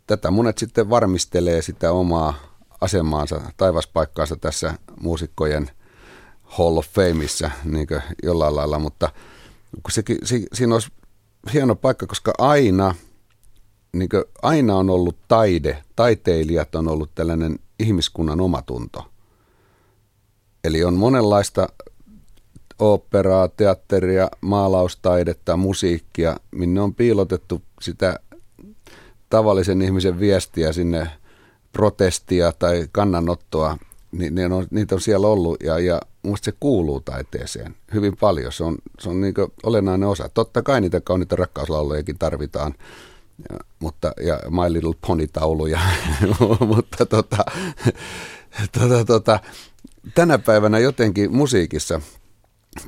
tätä 0.06 0.30
monet 0.30 0.58
sitten 0.58 0.90
varmistelee 0.90 1.62
sitä 1.62 1.92
omaa 1.92 2.34
asemaansa, 2.80 3.40
taivaspaikkaansa 3.56 4.36
tässä 4.36 4.74
muusikkojen– 5.00 5.70
Hall 6.46 6.76
of 6.76 6.86
Fameissa 6.86 7.50
niin 7.64 7.86
jollain 8.22 8.56
lailla, 8.56 8.78
mutta 8.78 9.12
kun 9.82 9.92
se, 9.92 10.02
siinä 10.52 10.74
olisi 10.74 10.88
hieno 11.52 11.74
paikka, 11.74 12.06
koska 12.06 12.32
aina, 12.38 12.94
niin 13.92 14.08
aina 14.42 14.76
on 14.76 14.90
ollut 14.90 15.16
taide, 15.28 15.82
taiteilijat 15.96 16.74
on 16.74 16.88
ollut 16.88 17.14
tällainen 17.14 17.58
ihmiskunnan 17.78 18.40
omatunto. 18.40 19.06
Eli 20.64 20.84
on 20.84 20.94
monenlaista 20.94 21.68
operaa, 22.78 23.48
teatteria, 23.48 24.28
maalaustaidetta, 24.40 25.56
musiikkia, 25.56 26.36
minne 26.50 26.80
on 26.80 26.94
piilotettu 26.94 27.62
sitä 27.80 28.20
tavallisen 29.30 29.82
ihmisen 29.82 30.20
viestiä 30.20 30.72
sinne 30.72 31.10
protestia 31.72 32.52
tai 32.52 32.88
kannanottoa, 32.92 33.78
niin 34.12 34.34
ne 34.34 34.46
on, 34.46 34.66
niitä 34.70 34.94
on 34.94 35.00
siellä 35.00 35.26
ollut 35.28 35.56
ja, 35.62 35.78
ja 35.78 36.00
Minusta 36.26 36.44
se 36.44 36.52
kuuluu 36.60 37.00
taiteeseen 37.00 37.76
hyvin 37.94 38.16
paljon. 38.16 38.52
Se 38.52 38.64
on, 38.64 38.76
se 38.98 39.08
on 39.08 39.20
niin 39.20 39.34
olennainen 39.62 40.08
osa. 40.08 40.28
Totta 40.28 40.62
kai 40.62 40.80
niitä 40.80 41.00
kauniita 41.00 41.36
rakkauslaulujakin 41.36 42.18
tarvitaan, 42.18 42.74
ja, 43.50 43.58
mutta, 43.78 44.12
ja 44.20 44.40
My 44.50 44.72
Little 44.72 44.94
Pony-tauluja, 45.06 45.80
mutta 46.74 47.06
tota, 47.06 47.36
tota, 48.78 49.04
tota, 49.04 49.40
tänä 50.14 50.38
päivänä 50.38 50.78
jotenkin 50.78 51.36
musiikissa 51.36 52.00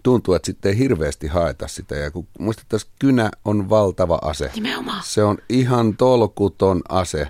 tuntuu, 0.03 0.35
että 0.35 0.47
sitten 0.47 0.73
ei 0.73 0.79
hirveästi 0.79 1.27
haeta 1.27 1.69
sitä. 1.69 1.95
Ja 1.95 2.11
kun 2.11 2.27
muistettaisiin, 2.39 2.93
kynä 2.99 3.31
on 3.45 3.71
valtava 3.71 4.19
ase. 4.23 4.51
Nimenomaan. 4.55 5.03
Se 5.05 5.25
on 5.25 5.39
ihan 5.49 5.97
tolkuton 5.97 6.83
ase 6.89 7.29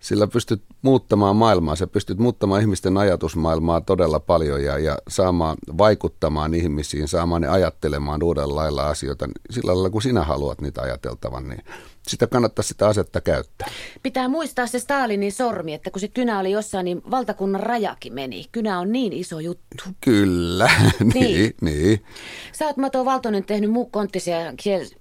sillä 0.00 0.26
pystyt 0.26 0.62
muuttamaan 0.82 1.36
maailmaa, 1.36 1.76
sä 1.76 1.86
pystyt 1.86 2.18
muuttamaan 2.18 2.60
ihmisten 2.60 2.96
ajatusmaailmaa 2.96 3.80
todella 3.80 4.20
paljon 4.20 4.64
ja, 4.64 4.78
ja 4.78 4.98
saamaan 5.08 5.56
vaikuttamaan 5.78 6.54
ihmisiin, 6.54 7.08
saamaan 7.08 7.42
ne 7.42 7.48
ajattelemaan 7.48 8.22
uudella 8.22 8.56
lailla 8.56 8.88
asioita 8.88 9.28
sillä 9.50 9.72
lailla, 9.72 9.90
kun 9.90 10.02
sinä 10.02 10.24
haluat 10.24 10.60
niitä 10.60 10.82
ajateltavan, 10.82 11.48
niin 11.48 11.64
sitä 12.08 12.26
kannattaa 12.26 12.62
sitä 12.62 12.88
asetta 12.88 13.20
käyttää. 13.20 13.68
Pitää 14.02 14.28
muistaa 14.28 14.66
se 14.66 14.78
Stalinin 14.78 15.32
sormi, 15.32 15.74
että 15.74 15.90
kun 15.90 16.00
se 16.00 16.08
kynä 16.08 16.38
oli 16.38 16.50
jossain, 16.50 16.84
niin 16.84 17.02
valtakunnan 17.10 17.62
rajakin 17.62 18.14
meni. 18.14 18.44
Kynä 18.52 18.80
on 18.80 18.92
niin 18.92 19.12
iso 19.12 19.40
juttu. 19.40 19.84
Kyllä, 20.00 20.70
niin. 21.14 21.14
niin. 21.14 21.54
niin. 21.60 22.04
Sä 22.52 22.66
oot 22.66 22.76
Mato 22.76 23.04
Valtonen 23.04 23.44
tehnyt 23.44 23.70
muu 23.70 23.86
konttisia 23.86 24.36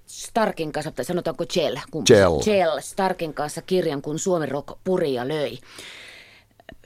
Starkin 0.06 0.72
kanssa, 0.72 0.92
tai 0.92 1.06
sanotaanko 1.06 1.46
Chell, 1.46 1.78
Chell. 2.06 2.40
Chell 2.40 2.80
Starkin 2.80 3.34
kanssa 3.34 3.62
kirjan, 3.62 4.02
kun 4.02 4.20
Suomen 4.20 4.52
rock 4.52 4.78
puri 4.84 5.14
ja 5.14 5.28
löi. 5.28 5.58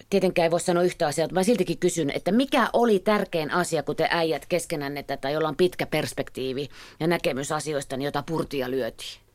Tietenkään 0.09 0.43
ei 0.43 0.51
voi 0.51 0.59
sanoa 0.59 0.83
yhtä 0.83 1.07
asiaa, 1.07 1.25
mutta 1.25 1.39
mä 1.39 1.43
siltikin 1.43 1.77
kysyn, 1.77 2.09
että 2.09 2.31
mikä 2.31 2.69
oli 2.73 2.99
tärkein 2.99 3.51
asia, 3.51 3.83
kun 3.83 3.95
te 3.95 4.07
äijät 4.11 4.45
keskenänne 4.45 5.03
tätä, 5.03 5.29
jolla 5.29 5.47
on 5.47 5.55
pitkä 5.55 5.85
perspektiivi 5.85 6.69
ja 6.99 7.07
näkemys 7.07 7.51
asioista, 7.51 7.97
niin 7.97 8.05
jota 8.05 8.23
purtia 8.23 8.71
lyötiin? 8.71 9.30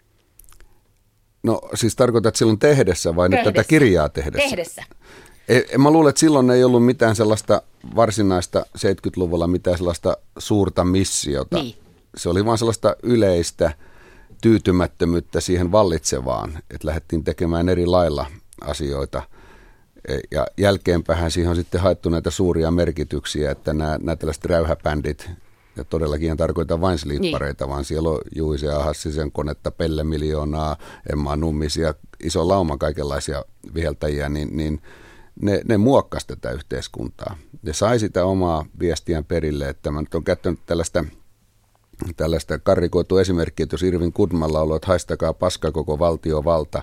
No 1.47 1.61
siis 1.75 1.97
tarkoitat 1.97 2.37
silloin 2.37 2.59
tehdessä 2.59 3.17
vai 3.17 3.31
tehdessä. 3.31 3.51
nyt 3.51 3.55
tätä 3.55 3.69
kirjaa 3.69 4.09
tehdessä? 4.09 4.49
Tehdessä. 4.49 4.83
Ei, 5.49 5.79
mä 5.79 5.91
luulen, 5.91 6.09
että 6.09 6.21
silloin 6.21 6.51
ei 6.51 6.65
ollut 6.65 6.85
mitään 6.85 7.17
sellaista 7.17 7.63
varsinaista 7.97 8.67
70-luvulla 8.79 9.47
mitään 9.47 9.79
sellaista 9.79 10.17
suurta 10.39 10.85
missiota. 10.85 11.63
Niin. 11.63 11.77
Se 12.17 12.29
oli 12.29 12.45
vain 12.45 12.59
sellaista 12.59 12.97
yleistä 13.03 13.73
tyytymättömyyttä 14.41 15.41
siihen 15.41 15.73
vallitsevaan, 15.73 16.59
että 16.71 16.87
lähdettiin 16.87 17.25
tekemään 17.25 17.69
eri 17.69 17.87
lailla 17.87 18.27
asioita. 18.61 19.23
E, 20.09 20.19
ja 20.31 20.47
jälkeenpäin 20.59 21.31
siihen 21.31 21.51
on 21.51 21.57
sitten 21.57 21.81
haettu 21.81 22.09
näitä 22.09 22.31
suuria 22.31 22.71
merkityksiä, 22.71 23.51
että 23.51 23.73
nämä, 23.73 23.99
nämä 24.03 24.17
tällaiset 24.17 24.45
räyhäbändit, 24.45 25.31
ja 25.77 25.85
todellakin 25.85 26.31
en 26.31 26.37
tarkoita 26.37 26.81
vain 26.81 26.99
slippareita, 26.99 27.65
niin. 27.65 27.71
vaan 27.71 27.85
siellä 27.85 28.09
on 28.11 28.21
Juise 28.35 28.67
ja 28.67 28.79
Hassisen 28.79 29.33
konetta, 29.33 29.71
Pelle 29.71 30.05
Miljoonaa, 30.05 30.77
Emma 31.13 31.37
Nummisia, 31.37 31.95
iso 32.25 32.49
lauma 32.49 32.77
kaikenlaisia 32.77 33.45
viheltäjiä, 33.75 34.29
niin, 34.29 34.57
niin 34.57 34.83
ne, 35.43 35.61
ne 35.69 35.77
muokkasi 35.77 36.27
tätä 36.27 36.51
yhteiskuntaa. 36.51 37.37
Ne 37.63 37.73
sai 37.73 37.99
sitä 37.99 38.25
omaa 38.25 38.65
viestiään 38.81 39.25
perille, 39.25 39.69
että 39.69 39.91
mä 39.91 40.01
nyt 40.01 40.15
on 40.15 40.25
käyttänyt 40.25 40.61
tällaista 40.67 41.05
tällaista 42.17 42.59
karrikoitu 42.59 43.19
esimerkkiä, 43.19 43.65
että 43.65 43.75
jos 43.75 43.83
Irvin 43.83 44.13
Kudmalla 44.13 44.61
ollut, 44.61 44.77
että 44.77 44.87
haistakaa 44.87 45.33
paska 45.33 45.73
koko 45.73 45.99
valtiovalta, 45.99 46.83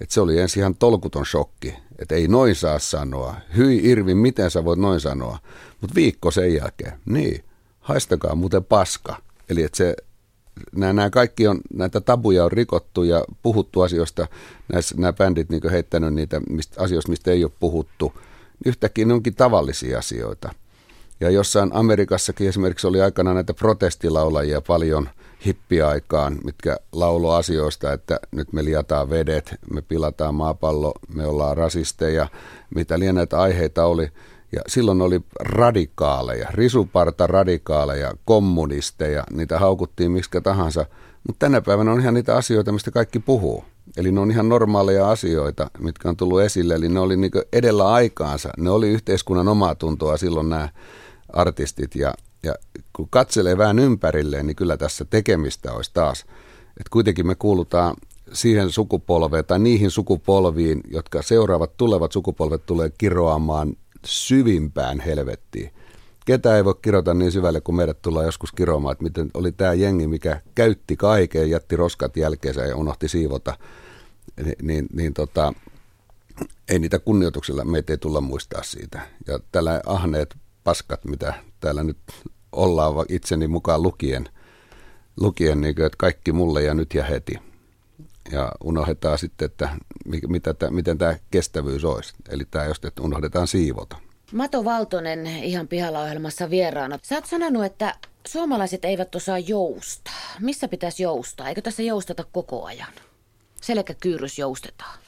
että 0.00 0.14
se 0.14 0.20
oli 0.20 0.38
ensin 0.38 0.60
ihan 0.60 0.74
tolkuton 0.74 1.26
shokki, 1.26 1.74
että 1.98 2.14
ei 2.14 2.28
noin 2.28 2.54
saa 2.54 2.78
sanoa. 2.78 3.34
Hyi 3.56 3.90
Irvin, 3.90 4.16
miten 4.16 4.50
sä 4.50 4.64
voit 4.64 4.78
noin 4.78 5.00
sanoa? 5.00 5.38
Mutta 5.80 5.94
viikko 5.94 6.30
sen 6.30 6.54
jälkeen, 6.54 6.92
niin, 7.04 7.44
haistakaa 7.84 8.34
muuten 8.34 8.64
paska. 8.64 9.16
Eli 9.48 9.62
että 9.62 9.76
se, 9.76 9.96
nämä, 10.76 10.92
nämä 10.92 11.10
kaikki 11.10 11.48
on, 11.48 11.60
näitä 11.74 12.00
tabuja 12.00 12.44
on 12.44 12.52
rikottu 12.52 13.02
ja 13.02 13.24
puhuttu 13.42 13.80
asioista, 13.80 14.26
näissä, 14.72 14.94
nämä 14.98 15.12
bändit 15.12 15.50
niin 15.50 15.70
heittänyt 15.70 16.14
niitä 16.14 16.40
mistä, 16.50 16.82
asioista, 16.82 17.10
mistä 17.10 17.30
ei 17.30 17.44
ole 17.44 17.52
puhuttu. 17.60 18.12
Yhtäkkiä 18.64 19.04
ne 19.04 19.14
onkin 19.14 19.34
tavallisia 19.34 19.98
asioita. 19.98 20.52
Ja 21.20 21.30
jossain 21.30 21.70
Amerikassakin 21.72 22.48
esimerkiksi 22.48 22.86
oli 22.86 23.00
aikana 23.00 23.34
näitä 23.34 23.54
protestilaulajia 23.54 24.60
paljon 24.60 25.08
hippiaikaan, 25.46 26.38
mitkä 26.44 26.76
laulo 26.92 27.34
asioista, 27.34 27.92
että 27.92 28.20
nyt 28.30 28.52
me 28.52 28.64
liataan 28.64 29.10
vedet, 29.10 29.54
me 29.70 29.82
pilataan 29.82 30.34
maapallo, 30.34 30.94
me 31.14 31.26
ollaan 31.26 31.56
rasisteja, 31.56 32.28
mitä 32.74 32.98
näitä 32.98 33.40
aiheita 33.40 33.84
oli. 33.84 34.10
Ja 34.54 34.62
silloin 34.66 35.02
oli 35.02 35.20
radikaaleja, 35.40 36.48
risuparta 36.50 37.26
radikaaleja, 37.26 38.14
kommunisteja, 38.24 39.24
niitä 39.30 39.58
haukuttiin 39.58 40.12
miksi 40.12 40.30
tahansa. 40.42 40.86
Mutta 41.26 41.46
tänä 41.46 41.60
päivänä 41.60 41.92
on 41.92 42.00
ihan 42.00 42.14
niitä 42.14 42.36
asioita, 42.36 42.72
mistä 42.72 42.90
kaikki 42.90 43.18
puhuu. 43.18 43.64
Eli 43.96 44.12
ne 44.12 44.20
on 44.20 44.30
ihan 44.30 44.48
normaaleja 44.48 45.10
asioita, 45.10 45.70
mitkä 45.78 46.08
on 46.08 46.16
tullut 46.16 46.40
esille. 46.40 46.74
Eli 46.74 46.88
ne 46.88 47.00
oli 47.00 47.16
niin 47.16 47.32
edellä 47.52 47.92
aikaansa. 47.92 48.48
Ne 48.56 48.70
oli 48.70 48.88
yhteiskunnan 48.88 49.48
omaa 49.48 49.74
tuntoa 49.74 50.16
silloin 50.16 50.48
nämä 50.48 50.68
artistit. 51.32 51.94
Ja, 51.94 52.14
ja 52.42 52.54
kun 52.92 53.08
katselee 53.10 53.58
vähän 53.58 53.78
ympärilleen, 53.78 54.46
niin 54.46 54.56
kyllä 54.56 54.76
tässä 54.76 55.04
tekemistä 55.04 55.72
olisi 55.72 55.90
taas. 55.94 56.20
Että 56.68 56.90
kuitenkin 56.90 57.26
me 57.26 57.34
kuulutaan 57.34 57.96
siihen 58.32 58.70
sukupolveen 58.70 59.44
tai 59.44 59.58
niihin 59.58 59.90
sukupolviin, 59.90 60.80
jotka 60.90 61.22
seuraavat 61.22 61.76
tulevat 61.76 62.12
sukupolvet 62.12 62.66
tulee 62.66 62.90
kiroamaan 62.98 63.76
syvimpään 64.04 65.00
helvettiin. 65.00 65.70
Ketä 66.26 66.56
ei 66.56 66.64
voi 66.64 66.74
kirota 66.82 67.14
niin 67.14 67.32
syvälle, 67.32 67.60
kun 67.60 67.76
meidät 67.76 68.02
tullaan 68.02 68.26
joskus 68.26 68.52
kiroamaan, 68.52 68.92
että 68.92 69.04
miten 69.04 69.30
oli 69.34 69.52
tämä 69.52 69.74
jengi, 69.74 70.06
mikä 70.06 70.40
käytti 70.54 70.96
kaiken, 70.96 71.50
jätti 71.50 71.76
roskat 71.76 72.16
jälkeensä 72.16 72.60
ja 72.66 72.76
unohti 72.76 73.08
siivota. 73.08 73.58
Ni, 74.44 74.52
niin, 74.62 74.86
niin 74.92 75.14
tota, 75.14 75.52
ei 76.68 76.78
niitä 76.78 76.98
kunnioituksella, 76.98 77.64
meitä 77.64 77.92
ei 77.92 77.98
tulla 77.98 78.20
muistaa 78.20 78.62
siitä. 78.62 79.00
Ja 79.26 79.38
tällä 79.52 79.80
ahneet 79.86 80.36
paskat, 80.64 81.04
mitä 81.04 81.34
täällä 81.60 81.82
nyt 81.82 81.98
ollaan 82.52 83.06
itseni 83.08 83.48
mukaan 83.48 83.82
lukien, 83.82 84.28
lukien 85.20 85.60
niin 85.60 85.74
kuin, 85.74 85.86
että 85.86 85.96
kaikki 85.98 86.32
mulle 86.32 86.62
ja 86.62 86.74
nyt 86.74 86.94
ja 86.94 87.04
heti. 87.04 87.34
Ja 88.32 88.52
unohdetaan 88.64 89.18
sitten, 89.18 89.46
että 89.46 89.68
mitä, 90.28 90.54
miten 90.70 90.98
tämä 90.98 91.14
kestävyys 91.30 91.84
olisi. 91.84 92.14
Eli 92.28 92.44
tämä 92.50 92.64
just, 92.64 92.84
että 92.84 93.02
unohdetaan 93.02 93.46
siivota. 93.46 93.96
Mato 94.32 94.64
Valtonen 94.64 95.26
ihan 95.26 95.68
pihalla 95.68 96.02
ohjelmassa 96.02 96.50
vieraana. 96.50 96.98
Sä 97.02 97.14
oot 97.14 97.26
sanonut, 97.26 97.64
että 97.64 97.94
suomalaiset 98.26 98.84
eivät 98.84 99.14
osaa 99.14 99.38
joustaa. 99.38 100.14
Missä 100.40 100.68
pitäisi 100.68 101.02
joustaa? 101.02 101.48
Eikö 101.48 101.62
tässä 101.62 101.82
joustata 101.82 102.24
koko 102.32 102.64
ajan? 102.64 102.92
Selkäkyyrys 103.62 104.38
joustetaan. 104.38 104.98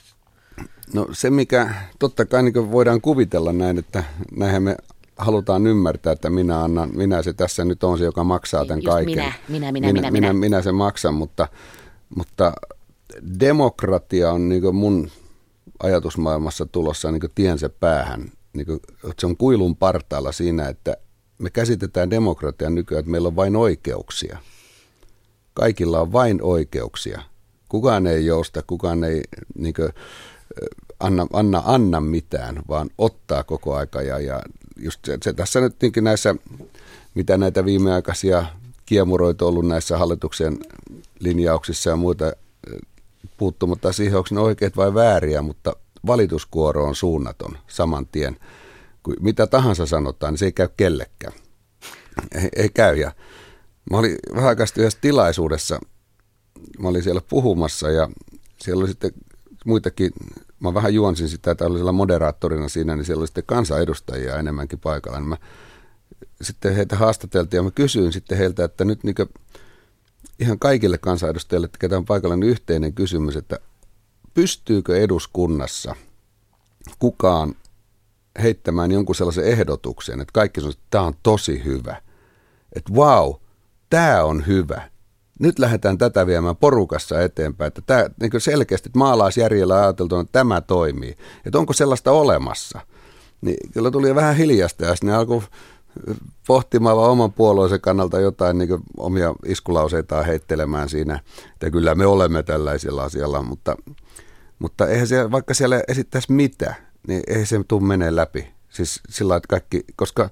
No 0.94 1.06
se, 1.12 1.30
mikä 1.30 1.74
totta 1.98 2.26
kai 2.26 2.42
niin 2.42 2.72
voidaan 2.72 3.00
kuvitella 3.00 3.52
näin, 3.52 3.78
että 3.78 4.04
näinhän 4.36 4.62
me 4.62 4.76
halutaan 5.16 5.66
ymmärtää, 5.66 6.12
että 6.12 6.30
minä, 6.30 6.64
annan, 6.64 6.90
minä 6.94 7.22
se 7.22 7.32
tässä 7.32 7.64
nyt 7.64 7.84
on 7.84 7.98
se, 7.98 8.04
joka 8.04 8.24
maksaa 8.24 8.64
tämän 8.64 8.82
Just 8.82 8.88
kaiken. 8.88 9.14
Minä, 9.14 9.32
minä, 9.48 9.72
minä, 9.72 9.92
minä, 9.92 9.92
minä, 9.92 10.10
minä, 10.10 10.32
minä 10.32 10.62
sen 10.62 10.74
maksan, 10.74 11.14
mutta, 11.14 11.48
mutta 12.16 12.52
demokratia 13.40 14.32
on 14.32 14.48
niin 14.48 14.74
mun 14.74 15.10
ajatusmaailmassa 15.82 16.66
tulossa 16.66 17.12
niin 17.12 17.22
tiensä 17.34 17.68
päähän. 17.68 18.32
Niin 18.52 18.66
kuin, 18.66 18.80
se 19.18 19.26
on 19.26 19.36
kuilun 19.36 19.76
partaalla 19.76 20.32
siinä, 20.32 20.68
että 20.68 20.96
me 21.38 21.50
käsitetään 21.50 22.10
demokratian 22.10 22.74
nykyään, 22.74 23.00
että 23.00 23.10
meillä 23.10 23.28
on 23.28 23.36
vain 23.36 23.56
oikeuksia. 23.56 24.38
Kaikilla 25.54 26.00
on 26.00 26.12
vain 26.12 26.42
oikeuksia. 26.42 27.22
Kukaan 27.68 28.06
ei 28.06 28.26
jousta, 28.26 28.62
kukaan 28.66 29.04
ei 29.04 29.22
niin 29.58 29.74
kuin, 29.74 29.90
anna, 31.00 31.26
anna, 31.32 31.62
anna 31.66 32.00
mitään, 32.00 32.62
vaan 32.68 32.90
ottaa 32.98 33.44
koko 33.44 33.74
aika. 33.74 34.02
Ja, 34.02 34.18
ja 34.18 34.42
just 34.76 35.04
se, 35.04 35.18
se, 35.22 35.32
tässä 35.32 35.60
nyt 35.60 35.76
näissä, 36.00 36.34
mitä 37.14 37.38
näitä 37.38 37.64
viimeaikaisia 37.64 38.46
kiemuroita 38.86 39.44
ollut 39.44 39.66
näissä 39.66 39.98
hallituksen 39.98 40.58
linjauksissa 41.18 41.90
ja 41.90 41.96
muita 41.96 42.32
puuttumatta 43.36 43.92
siihen, 43.92 44.18
onko 44.18 44.28
ne 44.32 44.40
oikeat 44.40 44.76
vai 44.76 44.94
vääriä, 44.94 45.42
mutta 45.42 45.76
valituskuoro 46.06 46.84
on 46.84 46.94
suunnaton 46.94 47.58
saman 47.68 48.06
tien. 48.06 48.36
Kun 49.02 49.16
mitä 49.20 49.46
tahansa 49.46 49.86
sanotaan, 49.86 50.32
niin 50.32 50.38
se 50.38 50.44
ei 50.44 50.52
käy 50.52 50.68
kellekään. 50.76 51.32
Ei, 52.34 52.48
ei 52.56 52.68
käy. 52.68 52.96
Ja 52.96 53.12
mä 53.90 53.98
olin 53.98 54.16
vähän 54.34 54.48
aikaa 54.48 54.66
yhdessä 54.78 54.98
tilaisuudessa, 55.00 55.80
mä 56.78 56.88
olin 56.88 57.02
siellä 57.02 57.20
puhumassa 57.28 57.90
ja 57.90 58.08
siellä 58.60 58.80
oli 58.80 58.88
sitten 58.88 59.10
muitakin, 59.66 60.10
mä 60.60 60.74
vähän 60.74 60.94
juonsin 60.94 61.28
sitä, 61.28 61.50
että 61.50 61.66
oli 61.66 61.78
siellä 61.78 61.92
moderaattorina 61.92 62.68
siinä, 62.68 62.96
niin 62.96 63.04
siellä 63.04 63.20
oli 63.20 63.26
sitten 63.26 63.44
kansanedustajia 63.46 64.36
enemmänkin 64.36 64.78
paikalla. 64.78 65.18
Niin 65.18 65.28
mä 65.28 65.36
sitten 66.42 66.76
heitä 66.76 66.96
haastateltiin 66.96 67.58
ja 67.58 67.62
mä 67.62 67.70
kysyin 67.70 68.12
sitten 68.12 68.38
heiltä, 68.38 68.64
että 68.64 68.84
nyt 68.84 69.04
niin 69.04 69.14
ihan 70.40 70.58
kaikille 70.58 70.98
kansanedustajille, 70.98 71.68
ketä 71.78 71.96
on 71.96 72.04
paikalla, 72.04 72.36
niin 72.36 72.50
yhteinen 72.50 72.92
kysymys, 72.92 73.36
että 73.36 73.58
pystyykö 74.34 74.98
eduskunnassa 74.98 75.96
kukaan 76.98 77.54
heittämään 78.42 78.92
jonkun 78.92 79.14
sellaisen 79.14 79.44
ehdotuksen, 79.44 80.20
että 80.20 80.32
kaikki 80.32 80.60
sanoo, 80.60 80.70
että 80.70 80.84
tämä 80.90 81.04
on 81.04 81.14
tosi 81.22 81.64
hyvä. 81.64 81.96
Että 82.72 82.92
wow, 82.92 83.34
tämä 83.90 84.24
on 84.24 84.46
hyvä. 84.46 84.90
Nyt 85.38 85.58
lähdetään 85.58 85.98
tätä 85.98 86.26
viemään 86.26 86.56
porukassa 86.56 87.22
eteenpäin. 87.22 87.66
Että 87.66 87.82
tämä, 87.86 88.10
niin 88.20 88.40
selkeästi 88.40 88.88
että 88.88 88.98
maalaisjärjellä 88.98 89.82
ajateltu, 89.82 90.20
että 90.20 90.32
tämä 90.32 90.60
toimii. 90.60 91.16
Että 91.44 91.58
onko 91.58 91.72
sellaista 91.72 92.12
olemassa. 92.12 92.80
Niin 93.40 93.56
kyllä 93.72 93.90
tuli 93.90 94.14
vähän 94.14 94.36
hiljasta 94.36 94.84
ja 94.84 94.94
sitten 94.94 95.14
alkoi 95.14 95.42
pohtimaan 96.46 96.96
vaan 96.96 97.10
oman 97.10 97.32
puolueensa 97.32 97.78
kannalta 97.78 98.20
jotain 98.20 98.58
niin 98.58 98.68
omia 98.96 99.34
iskulauseitaan 99.46 100.26
heittelemään 100.26 100.88
siinä, 100.88 101.20
että 101.52 101.70
kyllä 101.70 101.94
me 101.94 102.06
olemme 102.06 102.42
tällaisella 102.42 103.04
asialla, 103.04 103.42
mutta, 103.42 103.76
mutta 104.58 104.88
eihän 104.88 105.06
se, 105.06 105.30
vaikka 105.30 105.54
siellä 105.54 105.82
esittäisi 105.88 106.32
mitä, 106.32 106.74
niin 107.08 107.22
ei 107.26 107.46
se 107.46 107.60
tule 107.68 107.82
menee 107.82 108.16
läpi. 108.16 108.54
Siis 108.68 109.00
sillä 109.08 109.36
että 109.36 109.48
kaikki, 109.48 109.84
koska 109.96 110.30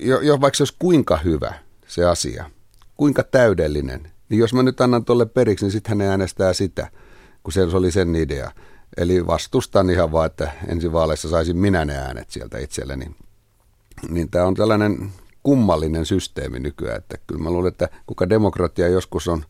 jo, 0.00 0.20
jo, 0.20 0.40
vaikka 0.40 0.56
se 0.56 0.62
olisi 0.62 0.76
kuinka 0.78 1.16
hyvä 1.16 1.54
se 1.86 2.04
asia, 2.04 2.50
kuinka 2.96 3.22
täydellinen, 3.22 4.10
niin 4.28 4.38
jos 4.38 4.54
mä 4.54 4.62
nyt 4.62 4.80
annan 4.80 5.04
tuolle 5.04 5.26
periksi, 5.26 5.64
niin 5.64 5.72
sitten 5.72 5.98
hän 5.98 6.08
äänestää 6.08 6.52
sitä, 6.52 6.90
kun 7.42 7.52
se 7.52 7.62
oli 7.62 7.90
sen 7.90 8.16
idea. 8.16 8.50
Eli 8.96 9.26
vastustan 9.26 9.90
ihan 9.90 10.12
vaan, 10.12 10.26
että 10.26 10.52
ensi 10.68 10.92
vaaleissa 10.92 11.28
saisin 11.28 11.56
minä 11.56 11.84
ne 11.84 11.96
äänet 11.96 12.30
sieltä 12.30 12.58
itselleni 12.58 13.10
niin 14.08 14.30
tämä 14.30 14.44
on 14.46 14.54
tällainen 14.54 15.12
kummallinen 15.42 16.06
systeemi 16.06 16.60
nykyään, 16.60 16.98
että 16.98 17.18
kyllä 17.26 17.42
mä 17.42 17.50
luulen, 17.50 17.68
että 17.68 17.88
kuka 18.06 18.28
demokratia 18.28 18.88
joskus 18.88 19.28
on 19.28 19.44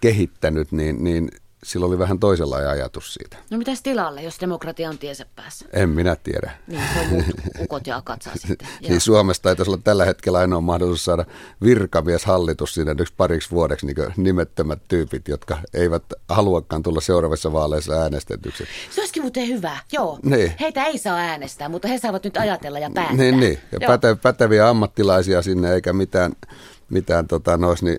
kehittänyt, 0.00 0.72
niin, 0.72 1.04
niin 1.04 1.28
sillä 1.68 1.86
oli 1.86 1.98
vähän 1.98 2.18
toisenlainen 2.18 2.70
ajatus 2.70 3.14
siitä. 3.14 3.36
No 3.50 3.58
mitäs 3.58 3.82
tilalle, 3.82 4.22
jos 4.22 4.40
demokratia 4.40 4.88
on 4.88 4.98
tiensä 4.98 5.26
päässä? 5.36 5.66
En 5.72 5.88
minä 5.88 6.16
tiedä. 6.16 6.50
Niin, 6.66 6.82
se 6.94 7.00
on 7.00 7.06
muut 7.06 7.24
ukot 7.62 7.86
ja 7.86 7.96
akat 7.96 8.22
saa 8.22 8.32
sitten. 8.36 8.68
niin 8.88 9.00
Suomesta 9.00 9.50
ei 9.50 9.56
olla 9.66 9.78
tällä 9.84 10.04
hetkellä 10.04 10.38
ainoa 10.38 10.60
mahdollisuus 10.60 11.04
saada 11.04 11.24
virkamieshallitus 11.64 12.74
siinä 12.74 12.94
yksi 12.98 13.14
pariksi 13.16 13.50
vuodeksi 13.50 13.86
niin 13.86 13.96
nimettömät 14.16 14.78
tyypit, 14.88 15.28
jotka 15.28 15.58
eivät 15.74 16.02
haluakaan 16.28 16.82
tulla 16.82 17.00
seuraavissa 17.00 17.52
vaaleissa 17.52 17.92
äänestetyksi. 17.92 18.64
Se 18.90 19.00
olisikin 19.00 19.22
muuten 19.22 19.48
hyvä, 19.48 19.78
joo. 19.92 20.18
Niin. 20.22 20.52
Heitä 20.60 20.84
ei 20.84 20.98
saa 20.98 21.16
äänestää, 21.16 21.68
mutta 21.68 21.88
he 21.88 21.98
saavat 21.98 22.24
nyt 22.24 22.36
ajatella 22.36 22.78
ja 22.78 22.90
päättää. 22.94 23.16
Niin, 23.16 23.40
niin. 23.40 23.58
ja 23.72 23.86
päte, 23.86 24.16
päteviä 24.22 24.68
ammattilaisia 24.68 25.42
sinne 25.42 25.74
eikä 25.74 25.92
mitään, 25.92 26.32
mitään 26.90 27.26
tota, 27.26 27.56
nois, 27.56 27.82
niin, 27.82 27.98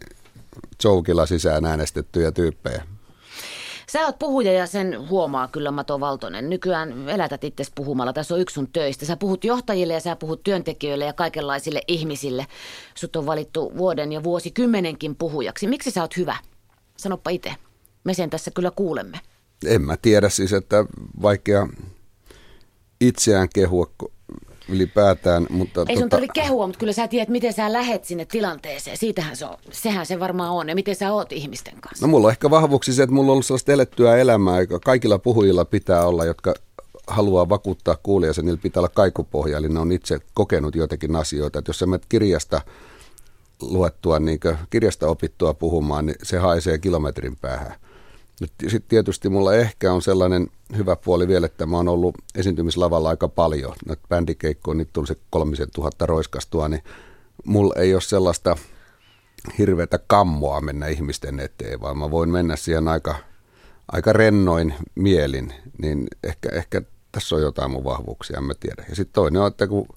joukilla 0.83 1.25
sisään 1.25 1.65
äänestettyjä 1.65 2.31
tyyppejä. 2.31 2.83
Sä 3.91 4.05
oot 4.05 4.19
puhuja 4.19 4.53
ja 4.53 4.67
sen 4.67 5.09
huomaa 5.09 5.47
kyllä 5.47 5.71
Mato 5.71 5.99
Valtonen. 5.99 6.49
Nykyään 6.49 7.09
elätät 7.09 7.43
itse 7.43 7.63
puhumalla. 7.75 8.13
Tässä 8.13 8.33
on 8.33 8.41
yksi 8.41 8.53
sun 8.53 8.71
töistä. 8.73 9.05
Sä 9.05 9.17
puhut 9.17 9.43
johtajille 9.43 9.93
ja 9.93 9.99
sä 9.99 10.15
puhut 10.15 10.43
työntekijöille 10.43 11.05
ja 11.05 11.13
kaikenlaisille 11.13 11.81
ihmisille. 11.87 12.45
Sut 12.95 13.15
on 13.15 13.25
valittu 13.25 13.71
vuoden 13.77 14.11
ja 14.11 14.23
vuosikymmenenkin 14.23 15.15
puhujaksi. 15.15 15.67
Miksi 15.67 15.91
sä 15.91 16.01
oot 16.01 16.17
hyvä? 16.17 16.37
Sanoppa 16.97 17.29
itse. 17.29 17.55
Me 18.03 18.13
sen 18.13 18.29
tässä 18.29 18.51
kyllä 18.51 18.71
kuulemme. 18.71 19.19
En 19.65 19.81
mä 19.81 19.97
tiedä 19.97 20.29
siis, 20.29 20.53
että 20.53 20.85
vaikea, 21.21 21.67
itseään 23.01 23.49
kehua 23.53 23.91
ylipäätään. 24.69 25.47
Mutta 25.49 25.85
Ei 25.87 25.95
sun 25.95 26.03
tota... 26.03 26.09
tarvitse 26.09 26.41
kehua, 26.41 26.67
mutta 26.67 26.79
kyllä 26.79 26.93
sä 26.93 27.07
tiedät, 27.07 27.29
miten 27.29 27.53
sä 27.53 27.73
lähet 27.73 28.05
sinne 28.05 28.25
tilanteeseen. 28.25 28.97
Siitähän 28.97 29.35
se 29.35 29.45
on, 29.45 29.57
sehän 29.71 30.05
se 30.05 30.19
varmaan 30.19 30.51
on 30.51 30.69
ja 30.69 30.75
miten 30.75 30.95
sä 30.95 31.13
oot 31.13 31.31
ihmisten 31.31 31.73
kanssa. 31.81 32.05
No 32.05 32.09
mulla 32.11 32.27
on 32.27 32.31
ehkä 32.31 32.49
vahvuuksi 32.49 32.93
se, 32.93 33.03
että 33.03 33.13
mulla 33.13 33.27
on 33.27 33.33
ollut 33.33 33.45
sellaista 33.45 33.71
elettyä 33.71 34.17
elämää, 34.17 34.61
joka 34.61 34.79
kaikilla 34.79 35.19
puhujilla 35.19 35.65
pitää 35.65 36.05
olla, 36.05 36.25
jotka 36.25 36.53
haluaa 37.07 37.49
vakuuttaa 37.49 37.97
kuulijansa, 38.03 38.41
niillä 38.41 38.59
pitää 38.63 38.81
olla 38.81 38.89
kaikupohja, 38.89 39.57
eli 39.57 39.69
ne 39.69 39.79
on 39.79 39.91
itse 39.91 40.19
kokenut 40.33 40.75
joitakin 40.75 41.15
asioita. 41.15 41.59
Että 41.59 41.69
jos 41.69 41.79
sä 41.79 41.85
menet 41.85 42.05
kirjasta 42.09 42.61
luettua, 43.61 44.19
niin 44.19 44.39
kirjasta 44.69 45.07
opittua 45.07 45.53
puhumaan, 45.53 46.05
niin 46.05 46.15
se 46.23 46.37
haisee 46.37 46.77
kilometrin 46.77 47.37
päähän. 47.41 47.75
Sitten 48.39 48.81
tietysti 48.87 49.29
mulla 49.29 49.55
ehkä 49.55 49.93
on 49.93 50.01
sellainen 50.01 50.47
hyvä 50.77 50.95
puoli 50.95 51.27
vielä, 51.27 51.45
että 51.45 51.65
mä 51.65 51.77
oon 51.77 51.87
ollut 51.87 52.15
esiintymislavalla 52.35 53.09
aika 53.09 53.27
paljon. 53.27 53.75
Nyt 53.87 53.99
bändikeikkoon 54.09 54.77
nyt 54.77 54.89
tuli 54.93 55.07
se 55.07 55.17
kolmisen 55.29 55.67
tuhatta 55.75 56.05
roiskastua, 56.05 56.67
niin 56.67 56.83
mulla 57.45 57.73
ei 57.77 57.93
ole 57.93 58.01
sellaista 58.01 58.55
hirveätä 59.57 59.99
kammoa 60.07 60.61
mennä 60.61 60.87
ihmisten 60.87 61.39
eteen, 61.39 61.81
vaan 61.81 61.97
mä 61.97 62.11
voin 62.11 62.29
mennä 62.29 62.55
siihen 62.55 62.87
aika, 62.87 63.15
aika 63.91 64.13
rennoin 64.13 64.73
mielin, 64.95 65.53
niin 65.81 66.07
ehkä, 66.23 66.49
ehkä 66.51 66.81
tässä 67.11 67.35
on 67.35 67.41
jotain 67.41 67.71
mun 67.71 67.83
vahvuuksia, 67.83 68.37
en 68.37 68.43
mä 68.43 68.53
tiedä. 68.59 68.85
Ja 68.89 68.95
sitten 68.95 69.13
toinen 69.13 69.41
on, 69.41 69.47
että 69.47 69.67
kun 69.67 69.87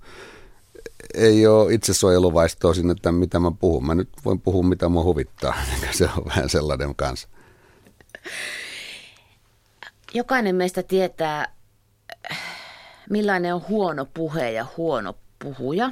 ei 1.14 1.46
ole 1.46 1.74
itsesuojeluvaistoa 1.74 2.74
sinne, 2.74 2.92
että 2.92 3.12
mitä 3.12 3.38
mä 3.38 3.50
puhun. 3.50 3.87
Mä 3.87 3.94
nyt 3.94 4.09
voin 4.24 4.40
puhua, 4.40 4.62
mitä 4.62 4.88
mua 4.88 5.05
huvittaa. 5.05 5.55
Se 5.90 6.09
on 6.18 6.24
vähän 6.24 6.48
sellainen 6.48 6.94
kanssa. 6.94 7.28
Jokainen 10.14 10.56
meistä 10.56 10.82
tietää, 10.82 11.54
millainen 13.11 13.54
on 13.54 13.64
huono 13.68 14.06
puhe 14.14 14.50
ja 14.50 14.66
huono 14.76 15.14
puhuja. 15.38 15.90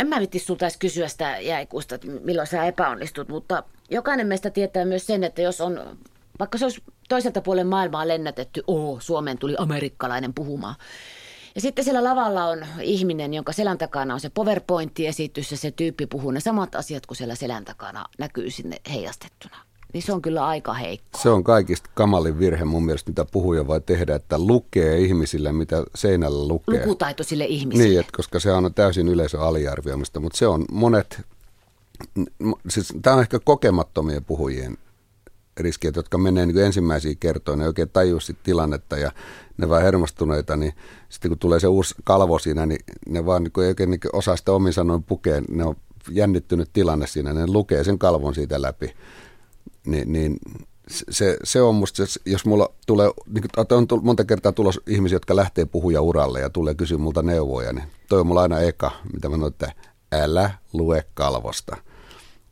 En 0.00 0.08
mä 0.08 0.20
vitti 0.20 0.38
sulta 0.38 0.66
kysyä 0.78 1.08
sitä 1.08 1.38
jäikusta, 1.38 1.94
että 1.94 2.06
milloin 2.06 2.46
sä 2.46 2.64
epäonnistut, 2.64 3.28
mutta 3.28 3.62
jokainen 3.90 4.26
meistä 4.26 4.50
tietää 4.50 4.84
myös 4.84 5.06
sen, 5.06 5.24
että 5.24 5.42
jos 5.42 5.60
on, 5.60 5.98
vaikka 6.38 6.58
se 6.58 6.64
olisi 6.64 6.82
toiselta 7.08 7.40
puolen 7.40 7.66
maailmaa 7.66 8.08
lennätetty, 8.08 8.62
oo, 8.66 9.00
Suomeen 9.00 9.38
tuli 9.38 9.54
amerikkalainen 9.58 10.34
puhumaan. 10.34 10.74
Ja 11.54 11.60
sitten 11.60 11.84
siellä 11.84 12.04
lavalla 12.04 12.44
on 12.44 12.66
ihminen, 12.80 13.34
jonka 13.34 13.52
selän 13.52 13.78
takana 13.78 14.14
on 14.14 14.20
se 14.20 14.28
PowerPoint-esitys 14.28 15.50
ja 15.50 15.56
se 15.56 15.70
tyyppi 15.70 16.06
puhuu 16.06 16.30
ne 16.30 16.40
samat 16.40 16.74
asiat 16.74 17.06
kuin 17.06 17.16
siellä 17.16 17.34
selän 17.34 17.64
takana 17.64 18.04
näkyy 18.18 18.50
sinne 18.50 18.76
heijastettuna 18.90 19.56
niin 19.96 20.02
se 20.02 20.12
on 20.12 20.22
kyllä 20.22 20.46
aika 20.46 20.74
heikko. 20.74 21.18
Se 21.18 21.28
on 21.28 21.44
kaikista 21.44 21.90
kamalin 21.94 22.38
virhe 22.38 22.64
mun 22.64 22.84
mielestä, 22.84 23.10
mitä 23.10 23.24
puhuja 23.32 23.66
voi 23.66 23.80
tehdä, 23.80 24.14
että 24.14 24.38
lukee 24.38 24.98
ihmisille, 24.98 25.52
mitä 25.52 25.84
seinällä 25.94 26.48
lukee. 26.48 26.80
Lukutaito 26.80 27.22
sille 27.22 27.44
ihmisille. 27.44 27.88
Niin, 27.88 28.00
että 28.00 28.12
koska 28.16 28.40
se 28.40 28.52
on 28.52 28.74
täysin 28.74 29.08
yleisö 29.08 29.40
aliarvioimista, 29.40 30.20
mutta 30.20 30.38
se 30.38 30.46
on 30.46 30.64
monet, 30.72 31.20
siis 32.68 32.92
tämä 33.02 33.16
on 33.16 33.22
ehkä 33.22 33.38
kokemattomien 33.44 34.24
puhujien 34.24 34.76
riskit, 35.56 35.96
jotka 35.96 36.18
menee 36.18 36.46
niin 36.46 36.58
ensimmäisiä 36.58 37.14
kertoja, 37.20 37.56
ne 37.56 37.66
oikein 37.66 37.90
tajuu 37.92 38.18
tilannetta 38.42 38.96
ja 38.96 39.12
ne 39.56 39.68
vaan 39.68 39.82
hermostuneita, 39.82 40.56
niin 40.56 40.72
sitten 41.08 41.28
kun 41.28 41.38
tulee 41.38 41.60
se 41.60 41.66
uusi 41.66 41.94
kalvo 42.04 42.38
siinä, 42.38 42.66
niin 42.66 42.80
ne 43.08 43.26
vaan 43.26 43.42
niin 43.42 43.66
oikein 43.66 43.90
niin 43.90 44.00
osaa 44.12 44.36
sitä 44.36 44.52
omin 44.52 44.72
sanoin 44.72 45.02
pukea, 45.02 45.42
ne 45.50 45.64
on 45.64 45.76
jännittynyt 46.10 46.70
tilanne 46.72 47.06
siinä, 47.06 47.32
ne 47.32 47.46
lukee 47.46 47.84
sen 47.84 47.98
kalvon 47.98 48.34
siitä 48.34 48.62
läpi 48.62 48.94
niin, 49.86 50.12
niin 50.12 50.36
se, 50.88 51.36
se 51.44 51.62
on 51.62 51.74
musta, 51.74 52.02
jos 52.26 52.46
mulla 52.46 52.74
tulee, 52.86 53.10
niin 53.26 53.44
on 53.56 53.86
monta 54.02 54.24
kertaa 54.24 54.52
tulos 54.52 54.80
ihmisiä, 54.86 55.16
jotka 55.16 55.36
lähtee 55.36 55.64
puhuja 55.64 56.00
uralle 56.00 56.40
ja 56.40 56.50
tulee 56.50 56.74
kysyä 56.74 56.98
multa 56.98 57.22
neuvoja, 57.22 57.72
niin 57.72 57.88
toi 58.08 58.20
on 58.20 58.26
mulla 58.26 58.42
aina 58.42 58.60
eka, 58.60 58.90
mitä 59.12 59.28
mä 59.28 59.34
sanon, 59.34 59.48
että 59.48 59.72
älä 60.12 60.50
lue 60.72 61.04
kalvosta. 61.14 61.76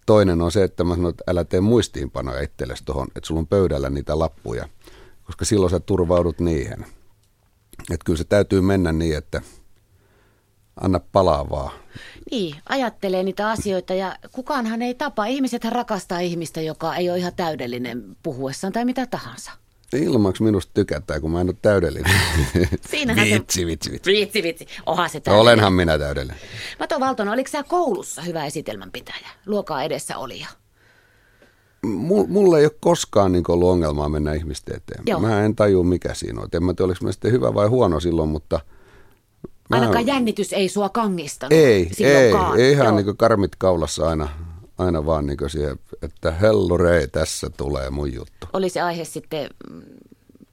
Toinen 0.06 0.42
on 0.42 0.52
se, 0.52 0.64
että 0.64 0.84
mä 0.84 0.94
sanon, 0.94 1.10
että 1.10 1.24
älä 1.26 1.44
tee 1.44 1.60
muistiinpanoja 1.60 2.42
itsellesi 2.42 2.84
tuohon, 2.84 3.06
että 3.16 3.26
sulla 3.26 3.38
on 3.38 3.46
pöydällä 3.46 3.90
niitä 3.90 4.18
lappuja, 4.18 4.68
koska 5.24 5.44
silloin 5.44 5.70
sä 5.70 5.80
turvaudut 5.80 6.40
niihin. 6.40 6.86
Että 7.90 8.04
kyllä 8.04 8.16
se 8.16 8.24
täytyy 8.24 8.60
mennä 8.60 8.92
niin, 8.92 9.16
että 9.16 9.42
anna 10.80 11.00
palaa 11.12 11.50
vaan. 11.50 11.72
Niin, 12.30 12.56
ajattelee 12.68 13.22
niitä 13.22 13.50
asioita 13.50 13.94
ja 13.94 14.16
kukaanhan 14.32 14.82
ei 14.82 14.94
tapa. 14.94 15.26
Ihmiset 15.26 15.64
rakastaa 15.64 16.18
ihmistä, 16.18 16.60
joka 16.60 16.96
ei 16.96 17.10
ole 17.10 17.18
ihan 17.18 17.32
täydellinen 17.36 18.16
puhuessaan 18.22 18.72
tai 18.72 18.84
mitä 18.84 19.06
tahansa. 19.06 19.52
Ilmaksi 19.92 20.42
minusta 20.42 20.70
tykätään, 20.74 21.20
kun 21.20 21.30
mä 21.30 21.40
en 21.40 21.48
ole 21.48 21.56
täydellinen. 21.62 22.12
Siinähän 22.90 23.24
vitsi, 23.24 23.60
se... 23.60 23.66
vitsi, 23.66 23.92
vitsi. 23.92 24.12
Vitsi, 24.12 24.42
vitsi. 24.42 24.66
Oha 24.86 25.08
se 25.08 25.20
täydellinen. 25.20 25.40
Olenhan 25.40 25.72
minä 25.72 25.98
täydellinen. 25.98 26.40
Mato 26.78 27.00
Valtonen, 27.00 27.32
oliko 27.32 27.50
sä 27.50 27.62
koulussa 27.62 28.22
hyvä 28.22 28.46
esitelmänpitäjä? 28.46 29.28
Luokaa 29.46 29.82
edessä 29.82 30.18
oli 30.18 30.46
Mulla 32.28 32.58
ei 32.58 32.64
ole 32.64 32.76
koskaan 32.80 33.32
niin 33.32 33.44
ollut 33.48 33.70
ongelmaa 33.70 34.08
mennä 34.08 34.34
ihmisten 34.34 34.76
eteen. 34.76 35.02
Joo. 35.06 35.20
Mä 35.20 35.44
en 35.44 35.56
tajua, 35.56 35.84
mikä 35.84 36.14
siinä 36.14 36.40
on. 36.40 36.48
En 36.52 36.64
mä 36.64 36.74
tiedä, 36.74 36.86
oliko 36.86 37.04
mä 37.04 37.12
sitten 37.12 37.32
hyvä 37.32 37.54
vai 37.54 37.68
huono 37.68 38.00
silloin, 38.00 38.28
mutta– 38.28 38.60
Ainakaan 39.70 40.06
jännitys 40.06 40.52
ei 40.52 40.68
sua 40.68 40.88
kangistanut 40.88 41.52
Ei, 41.52 41.90
ei, 42.00 42.32
ei 42.58 42.72
ihan 42.72 42.96
niin 42.96 43.16
karmit 43.16 43.56
kaulassa 43.56 44.08
aina, 44.08 44.28
aina 44.78 45.06
vaan 45.06 45.26
niin 45.26 45.38
siihen, 45.46 45.78
että 46.02 46.30
hellurei, 46.30 47.08
tässä 47.08 47.50
tulee 47.56 47.90
mun 47.90 48.14
juttu. 48.14 48.46
Oli 48.52 48.68
se 48.68 48.80
aihe 48.80 49.04
sitten 49.04 49.50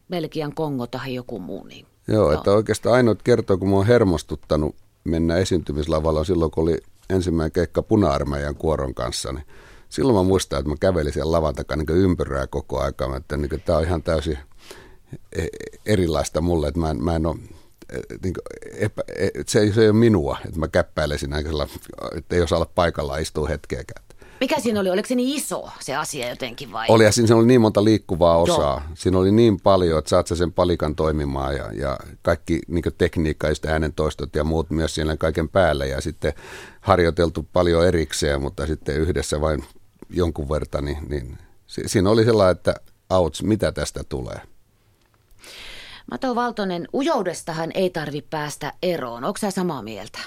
Belgian 0.10 0.56
Kongo 0.56 0.88
tai 0.88 1.14
joku 1.14 1.40
muu. 1.40 1.64
Niin. 1.64 1.86
Joo, 2.08 2.18
Joo, 2.18 2.32
että 2.32 2.52
oikeastaan 2.52 2.96
ainoat 2.96 3.24
kertoo, 3.24 3.58
kun 3.58 3.70
mä 3.70 3.76
oon 3.76 3.88
hermostuttanut 3.88 4.76
mennä 5.04 5.38
esiintymislavalla 5.38 6.24
silloin, 6.24 6.52
kun 6.52 6.64
oli 6.64 6.78
ensimmäinen 7.10 7.52
keikka 7.52 7.82
puna-armeijan 7.82 8.56
kuoron 8.56 8.94
kanssa, 8.94 9.32
niin 9.32 9.46
silloin 9.90 10.16
mä 10.16 10.24
muistan, 10.24 10.60
että 10.60 10.70
mä 10.70 10.76
kävelin 10.80 11.14
siellä 11.14 11.32
lavan 11.32 11.56
takana 11.56 11.84
niin 11.88 11.98
ympyrää 11.98 12.48
koko 12.48 12.80
aika, 12.80 13.16
että 13.18 13.38
niin 13.38 13.62
tämä 13.66 13.78
on 13.78 13.84
ihan 13.84 14.04
täysin 14.04 14.38
e-, 15.36 15.48
erilaista 15.86 16.42
mulle, 16.42 16.68
että 16.68 16.80
mä 16.80 16.90
en, 16.90 17.04
mä 17.04 17.16
en 17.16 17.26
ole 17.26 17.36
niin 18.24 18.34
epä, 18.78 19.04
e, 19.16 19.30
se, 19.48 19.60
ei, 19.60 19.74
se 19.74 19.82
ei 19.82 19.90
ole 19.90 19.98
minua, 19.98 20.38
että 20.46 20.60
mä 20.60 20.68
käppäilesin 20.68 21.30
näköisellä, 21.30 21.68
että 22.16 22.36
ei 22.36 22.42
osaa 22.42 22.58
olla 22.58 22.72
paikalla 22.76 23.18
istua 23.18 23.48
hetkeäkään. 23.48 24.06
Mikä 24.42 24.60
siinä 24.60 24.80
oli? 24.80 24.90
Oliko 24.90 25.08
se 25.08 25.16
niin 25.16 25.38
iso 25.38 25.70
se 25.80 25.96
asia 25.96 26.30
jotenkin 26.30 26.72
vai? 26.72 26.86
Oli 26.90 27.04
ja 27.04 27.12
siinä 27.12 27.36
oli 27.36 27.46
niin 27.46 27.62
monta 27.62 27.84
liikkuvaa 27.84 28.38
osaa. 28.38 28.84
Joo. 28.88 28.96
Siinä 28.96 29.18
oli 29.18 29.32
niin 29.32 29.60
paljon, 29.62 30.00
että 30.00 30.10
saat 30.10 30.28
sen 30.28 30.54
palikan 30.54 30.96
toimimaan 30.96 31.56
ja, 31.56 31.72
ja 31.74 31.98
kaikki 32.22 32.60
niin 32.68 32.84
tekniikka 32.98 33.48
ja 33.48 33.54
äänen 33.68 33.94
toistot 33.94 34.36
ja 34.36 34.44
muut 34.44 34.70
myös 34.70 34.96
siellä 34.96 35.18
kaiken 35.18 35.50
päälle. 35.50 35.88
Ja 35.88 36.02
sitten 36.02 36.34
harjoiteltu 36.82 37.48
paljon 37.54 37.88
erikseen, 37.88 38.42
mutta 38.42 38.68
sitten 38.68 38.96
yhdessä 38.96 39.42
vain 39.42 39.64
jonkun 40.10 40.50
verran, 40.50 40.86
niin, 40.86 41.10
niin 41.10 41.38
siinä 41.68 42.10
oli 42.10 42.26
sellainen, 42.26 42.58
että 42.58 42.76
auts, 43.10 43.44
mitä 43.44 43.72
tästä 43.72 44.04
tulee. 44.04 44.42
Mato 46.12 46.36
Valtonen, 46.36 46.88
ujoudestahan 46.94 47.72
ei 47.74 47.90
tarvi 47.90 48.22
päästä 48.22 48.74
eroon. 48.84 49.24
Onko 49.24 49.38
sä 49.38 49.52
samaa 49.52 49.82
mieltä? 49.82 50.20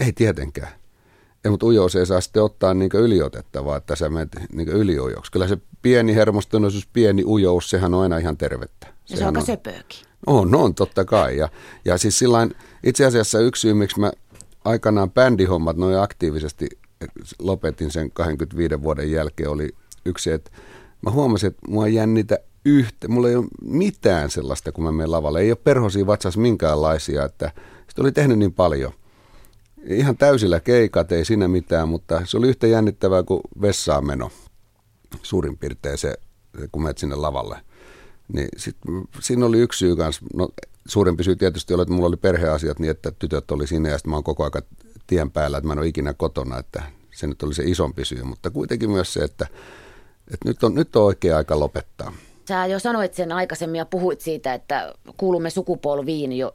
Ei 0.00 0.12
tietenkään. 0.12 0.72
Ei, 1.44 1.50
mutta 1.50 1.66
ujous 1.66 1.96
ei 1.96 2.06
saa 2.06 2.20
sitten 2.20 2.42
ottaa 2.42 2.74
niin 2.74 2.90
yliotettavaa, 2.94 3.76
että 3.76 3.96
sä 3.96 4.08
menet 4.08 4.28
niin 4.52 4.68
yliujoksi. 4.68 5.32
Kyllä 5.32 5.48
se 5.48 5.58
pieni 5.82 6.14
hermostuneisuus, 6.14 6.86
pieni 6.86 7.24
ujous, 7.24 7.70
sehän 7.70 7.94
on 7.94 8.02
aina 8.02 8.18
ihan 8.18 8.36
tervettä. 8.36 8.86
Ja 9.10 9.16
se 9.16 9.26
on 9.26 9.36
aika 9.36 9.46
söpöökin. 9.46 9.98
On, 10.26 10.54
on 10.54 10.74
totta 10.74 11.04
kai. 11.04 11.36
Ja, 11.36 11.48
ja 11.84 11.98
siis 11.98 12.18
sillain, 12.18 12.54
itse 12.84 13.06
asiassa 13.06 13.40
yksi 13.40 13.60
syy, 13.60 13.74
miksi 13.74 14.00
mä 14.00 14.12
aikanaan 14.64 15.10
bändihommat 15.10 15.76
noin 15.76 15.98
aktiivisesti 15.98 16.66
lopetin 17.38 17.90
sen 17.90 18.10
25 18.10 18.82
vuoden 18.82 19.10
jälkeen, 19.10 19.50
oli 19.50 19.68
yksi, 20.04 20.30
että 20.30 20.50
mä 21.02 21.10
huomasin, 21.10 21.46
että 21.46 21.68
mua 21.68 21.88
jännitä 21.88 22.38
yhtä, 22.64 23.08
mulla 23.08 23.28
ei 23.28 23.36
ole 23.36 23.46
mitään 23.62 24.30
sellaista, 24.30 24.72
kun 24.72 24.84
mä 24.84 24.92
menen 24.92 25.10
lavalle. 25.10 25.40
Ei 25.40 25.50
ole 25.50 25.58
perhosia 25.64 26.06
vatsas 26.06 26.36
minkäänlaisia, 26.36 27.24
että 27.24 27.52
sitä 27.88 28.02
oli 28.02 28.12
tehnyt 28.12 28.38
niin 28.38 28.52
paljon. 28.52 28.92
Ihan 29.86 30.16
täysillä 30.16 30.60
keikat, 30.60 31.12
ei 31.12 31.24
siinä 31.24 31.48
mitään, 31.48 31.88
mutta 31.88 32.22
se 32.24 32.36
oli 32.36 32.48
yhtä 32.48 32.66
jännittävää 32.66 33.22
kuin 33.22 33.40
vessaan 33.60 34.06
meno. 34.06 34.30
Suurin 35.22 35.58
piirtein 35.58 35.98
se, 35.98 36.14
kun 36.72 36.82
menet 36.82 36.98
sinne 36.98 37.16
lavalle. 37.16 37.60
Niin 38.32 38.48
sit, 38.56 38.76
siinä 39.20 39.46
oli 39.46 39.58
yksi 39.58 39.78
syy 39.78 39.96
kanssa. 39.96 40.22
No, 40.34 40.48
suurempi 40.88 41.24
syy 41.24 41.36
tietysti 41.36 41.74
oli, 41.74 41.82
että 41.82 41.94
mulla 41.94 42.08
oli 42.08 42.16
perheasiat 42.16 42.78
niin, 42.78 42.90
että 42.90 43.10
tytöt 43.10 43.50
oli 43.50 43.66
sinne 43.66 43.90
ja 43.90 43.98
sitten 43.98 44.10
mä 44.10 44.16
oon 44.16 44.24
koko 44.24 44.42
ajan 44.42 44.62
tien 45.06 45.30
päällä, 45.30 45.58
että 45.58 45.66
mä 45.66 45.72
en 45.72 45.78
ole 45.78 45.86
ikinä 45.86 46.14
kotona, 46.14 46.58
että 46.58 46.82
se 47.14 47.26
nyt 47.26 47.42
oli 47.42 47.54
se 47.54 47.62
isompi 47.64 48.04
syy. 48.04 48.22
Mutta 48.22 48.50
kuitenkin 48.50 48.90
myös 48.90 49.12
se, 49.12 49.20
että, 49.20 49.46
että 50.34 50.48
nyt, 50.48 50.64
on, 50.64 50.74
nyt 50.74 50.96
on 50.96 51.04
oikea 51.04 51.36
aika 51.36 51.60
lopettaa. 51.60 52.12
Sä 52.48 52.66
jo 52.66 52.78
sanoit 52.78 53.14
sen 53.14 53.32
aikaisemmin 53.32 53.78
ja 53.78 53.86
puhuit 53.86 54.20
siitä, 54.20 54.54
että 54.54 54.94
kuulumme 55.16 55.50
sukupolviin, 55.50 56.32
jo, 56.32 56.54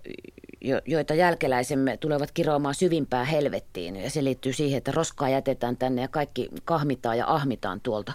jo, 0.61 0.81
joita 0.85 1.13
jälkeläisemme 1.13 1.97
tulevat 1.97 2.31
kiroamaan 2.31 2.75
syvimpää 2.75 3.23
helvettiin. 3.23 3.95
Ja 3.95 4.09
se 4.09 4.23
liittyy 4.23 4.53
siihen, 4.53 4.77
että 4.77 4.91
roskaa 4.91 5.29
jätetään 5.29 5.77
tänne 5.77 6.01
ja 6.01 6.07
kaikki 6.07 6.49
kahmitaan 6.65 7.17
ja 7.17 7.33
ahmitaan 7.33 7.81
tuolta. 7.81 8.13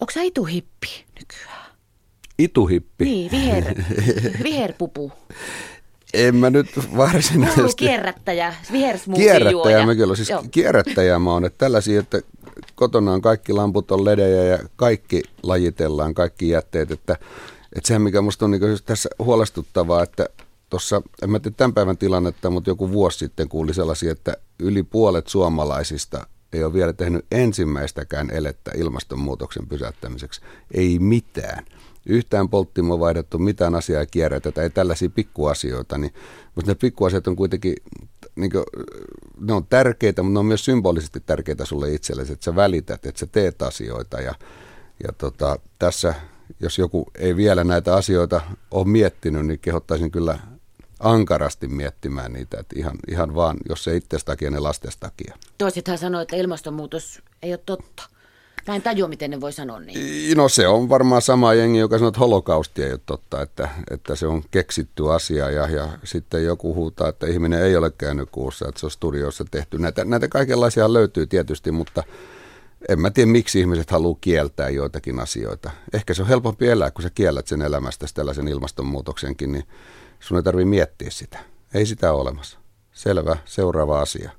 Onko 0.00 0.10
sä 0.12 0.20
hippi 0.52 1.04
nykyään? 1.20 1.64
Ituhippi. 2.38 3.04
Niin, 3.04 3.30
viher, 3.30 3.74
viherpupu. 4.44 5.12
En 6.14 6.36
mä 6.36 6.50
nyt 6.50 6.66
varsinaisesti... 6.96 7.60
Hullu 7.60 7.72
kierrättäjä, 7.76 8.54
Kierrättäjä 9.14 9.86
mä 9.86 9.94
kyllä, 9.94 10.16
siis 10.16 10.30
Joo. 10.30 10.44
kierrättäjä 10.50 11.18
mä 11.18 11.32
oon, 11.32 11.44
että 11.44 11.58
tällaisia, 11.58 12.00
että 12.00 12.20
kotona 12.74 13.12
on 13.12 13.20
kaikki 13.20 13.52
lamput 13.52 13.90
on 13.90 14.04
ledejä 14.04 14.44
ja 14.44 14.58
kaikki 14.76 15.22
lajitellaan, 15.42 16.14
kaikki 16.14 16.48
jätteet, 16.48 16.90
että, 16.90 17.12
että 17.76 17.88
sehän 17.88 18.02
mikä 18.02 18.22
musta 18.22 18.44
on 18.44 18.50
niin 18.50 18.78
tässä 18.86 19.08
huolestuttavaa, 19.18 20.02
että 20.02 20.28
tuossa, 20.70 21.02
en 21.22 21.30
mä 21.30 21.40
tiedä 21.40 21.54
tämän 21.56 21.74
päivän 21.74 21.98
tilannetta, 21.98 22.50
mutta 22.50 22.70
joku 22.70 22.90
vuosi 22.90 23.18
sitten 23.18 23.48
kuuli 23.48 23.74
sellaisia, 23.74 24.12
että 24.12 24.36
yli 24.58 24.82
puolet 24.82 25.26
suomalaisista 25.26 26.26
ei 26.52 26.64
ole 26.64 26.72
vielä 26.72 26.92
tehnyt 26.92 27.26
ensimmäistäkään 27.30 28.30
elettä 28.30 28.70
ilmastonmuutoksen 28.76 29.66
pysäyttämiseksi. 29.66 30.40
Ei 30.74 30.98
mitään. 30.98 31.64
Yhtään 32.06 32.48
polttimoa 32.48 33.00
vaihdettu, 33.00 33.38
mitään 33.38 33.74
asiaa 33.74 34.06
kierrätetä, 34.06 34.62
ei 34.62 34.70
tällaisia 34.70 35.10
pikkuasioita. 35.10 35.98
Niin, 35.98 36.14
mutta 36.54 36.70
ne 36.70 36.74
pikkuasiat 36.74 37.26
on 37.26 37.36
kuitenkin, 37.36 37.74
niin 38.36 38.50
kuin, 38.50 38.64
ne 39.40 39.52
on 39.52 39.66
tärkeitä, 39.66 40.22
mutta 40.22 40.32
ne 40.32 40.38
on 40.38 40.46
myös 40.46 40.64
symbolisesti 40.64 41.20
tärkeitä 41.20 41.64
sulle 41.64 41.92
itsellesi, 41.92 42.32
että 42.32 42.44
sä 42.44 42.56
välität, 42.56 43.06
että 43.06 43.18
sä 43.20 43.26
teet 43.26 43.62
asioita. 43.62 44.20
Ja, 44.20 44.34
ja 45.06 45.12
tota, 45.18 45.58
tässä, 45.78 46.14
jos 46.60 46.78
joku 46.78 47.06
ei 47.18 47.36
vielä 47.36 47.64
näitä 47.64 47.94
asioita 47.94 48.40
ole 48.70 48.88
miettinyt, 48.88 49.46
niin 49.46 49.58
kehottaisin 49.58 50.10
kyllä 50.10 50.38
ankarasti 51.00 51.68
miettimään 51.68 52.32
niitä, 52.32 52.60
että 52.60 52.78
ihan, 52.78 52.98
ihan 53.08 53.34
vaan, 53.34 53.56
jos 53.68 53.84
se 53.84 53.96
itsestä 53.96 54.32
takia, 54.32 54.50
ne 54.50 54.58
lastesta 54.58 55.00
takia. 55.00 55.34
Toisethan 55.58 55.98
sanoi, 55.98 56.22
että 56.22 56.36
ilmastonmuutos 56.36 57.22
ei 57.42 57.52
ole 57.52 57.60
totta. 57.66 58.13
Mä 58.68 58.76
en 58.76 58.82
tajua, 58.82 59.08
miten 59.08 59.30
ne 59.30 59.40
voi 59.40 59.52
sanoa 59.52 59.80
niin. 59.80 60.36
No 60.36 60.48
se 60.48 60.68
on 60.68 60.88
varmaan 60.88 61.22
sama 61.22 61.54
jengi, 61.54 61.78
joka 61.78 61.98
sanoo, 61.98 62.08
että 62.08 62.20
holokausti 62.20 62.82
ei 62.82 62.92
ole 62.92 63.00
totta, 63.06 63.42
että, 63.42 63.68
että 63.90 64.16
se 64.16 64.26
on 64.26 64.42
keksitty 64.50 65.12
asia 65.12 65.50
ja, 65.50 65.68
ja 65.68 65.88
sitten 66.04 66.44
joku 66.44 66.74
huutaa, 66.74 67.08
että 67.08 67.26
ihminen 67.26 67.62
ei 67.62 67.76
ole 67.76 67.90
käynyt 67.90 68.30
kuussa, 68.30 68.68
että 68.68 68.80
se 68.80 68.86
on 68.86 68.90
studiossa 68.90 69.44
tehty. 69.50 69.78
Näitä, 69.78 70.04
näitä 70.04 70.28
kaikenlaisia 70.28 70.92
löytyy 70.92 71.26
tietysti, 71.26 71.72
mutta 71.72 72.02
en 72.88 73.00
mä 73.00 73.10
tiedä, 73.10 73.30
miksi 73.30 73.60
ihmiset 73.60 73.90
haluaa 73.90 74.18
kieltää 74.20 74.68
joitakin 74.68 75.20
asioita. 75.20 75.70
Ehkä 75.92 76.14
se 76.14 76.22
on 76.22 76.28
helpompi 76.28 76.68
elää, 76.68 76.90
kun 76.90 77.02
sä 77.02 77.10
kiellät 77.14 77.46
sen 77.46 77.62
elämästä 77.62 78.06
tällaisen 78.14 78.48
ilmastonmuutoksenkin, 78.48 79.52
niin 79.52 79.64
Sun 80.24 80.36
ei 80.36 80.42
tarvitse 80.42 80.68
miettiä 80.68 81.10
sitä. 81.10 81.38
Ei 81.74 81.86
sitä 81.86 82.12
ole 82.12 82.20
olemassa. 82.20 82.58
Selvä, 82.92 83.36
seuraava 83.44 84.00
asia. 84.00 84.30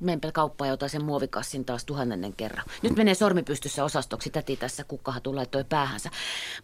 Menpä 0.00 0.32
kauppaan 0.32 0.68
ja 0.80 0.88
sen 0.88 1.04
muovikassin 1.04 1.64
taas 1.64 1.84
tuhannennen 1.84 2.32
kerran. 2.32 2.64
Nyt 2.82 2.96
menee 2.96 3.14
sormipystyssä 3.14 3.84
osastoksi 3.84 4.30
täti 4.30 4.56
tässä 4.56 4.84
kukkahatu 4.84 5.36
laittoi 5.36 5.64
päähänsä. 5.64 6.10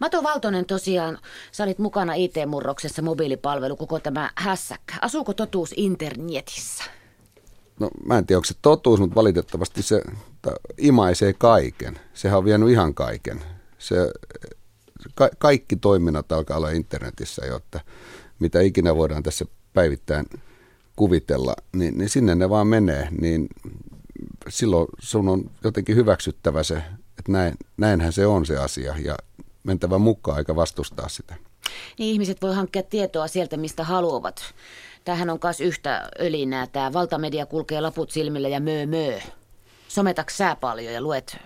Mato 0.00 0.22
Valtonen 0.22 0.64
tosiaan, 0.64 1.18
sä 1.52 1.64
olit 1.64 1.78
mukana 1.78 2.14
IT-murroksessa 2.14 3.02
mobiilipalvelu, 3.02 3.76
koko 3.76 4.00
tämä 4.00 4.30
hässäkkä. 4.36 4.94
Asuuko 5.00 5.34
totuus 5.34 5.74
internetissä? 5.76 6.84
No 7.80 7.90
mä 8.06 8.18
en 8.18 8.26
tiedä, 8.26 8.38
onko 8.38 8.46
se 8.46 8.54
totuus, 8.62 9.00
mutta 9.00 9.14
valitettavasti 9.14 9.82
se 9.82 10.02
imaisee 10.78 11.32
kaiken. 11.32 12.00
Sehän 12.14 12.38
on 12.38 12.44
vienyt 12.44 12.70
ihan 12.70 12.94
kaiken. 12.94 13.42
Se 13.78 13.96
ka- 15.14 15.30
kaikki 15.38 15.76
toiminnat 15.76 16.32
alkaa 16.32 16.56
olla 16.56 16.70
internetissä, 16.70 17.46
jotta 17.46 17.80
mitä 18.38 18.60
ikinä 18.60 18.96
voidaan 18.96 19.22
tässä 19.22 19.44
päivittäin 19.72 20.26
kuvitella, 20.96 21.54
niin, 21.76 21.98
niin 21.98 22.08
sinne 22.08 22.34
ne 22.34 22.50
vaan 22.50 22.66
menee, 22.66 23.08
niin 23.20 23.48
silloin 24.48 24.88
sun 24.98 25.28
on 25.28 25.50
jotenkin 25.64 25.96
hyväksyttävä 25.96 26.62
se, 26.62 26.76
että 27.18 27.32
näin, 27.32 27.54
näinhän 27.76 28.12
se 28.12 28.26
on 28.26 28.46
se 28.46 28.58
asia 28.58 28.94
ja 29.04 29.16
mentävä 29.64 29.98
mukaan 29.98 30.38
eikä 30.38 30.56
vastustaa 30.56 31.08
sitä. 31.08 31.34
Niin 31.98 32.12
ihmiset 32.12 32.42
voi 32.42 32.54
hankkia 32.54 32.82
tietoa 32.82 33.28
sieltä, 33.28 33.56
mistä 33.56 33.84
haluavat. 33.84 34.42
Tämähän 35.04 35.30
on 35.30 35.38
myös 35.44 35.60
yhtä 35.60 36.08
ölinää. 36.20 36.66
Tämä 36.66 36.92
valtamedia 36.92 37.46
kulkee 37.46 37.80
laput 37.80 38.10
silmillä 38.10 38.48
ja 38.48 38.60
möö 38.60 38.86
möö. 38.86 39.18
Sometaks 39.88 40.36
sä 40.36 40.56
paljon 40.60 40.94
ja 40.94 41.00
luet 41.00 41.36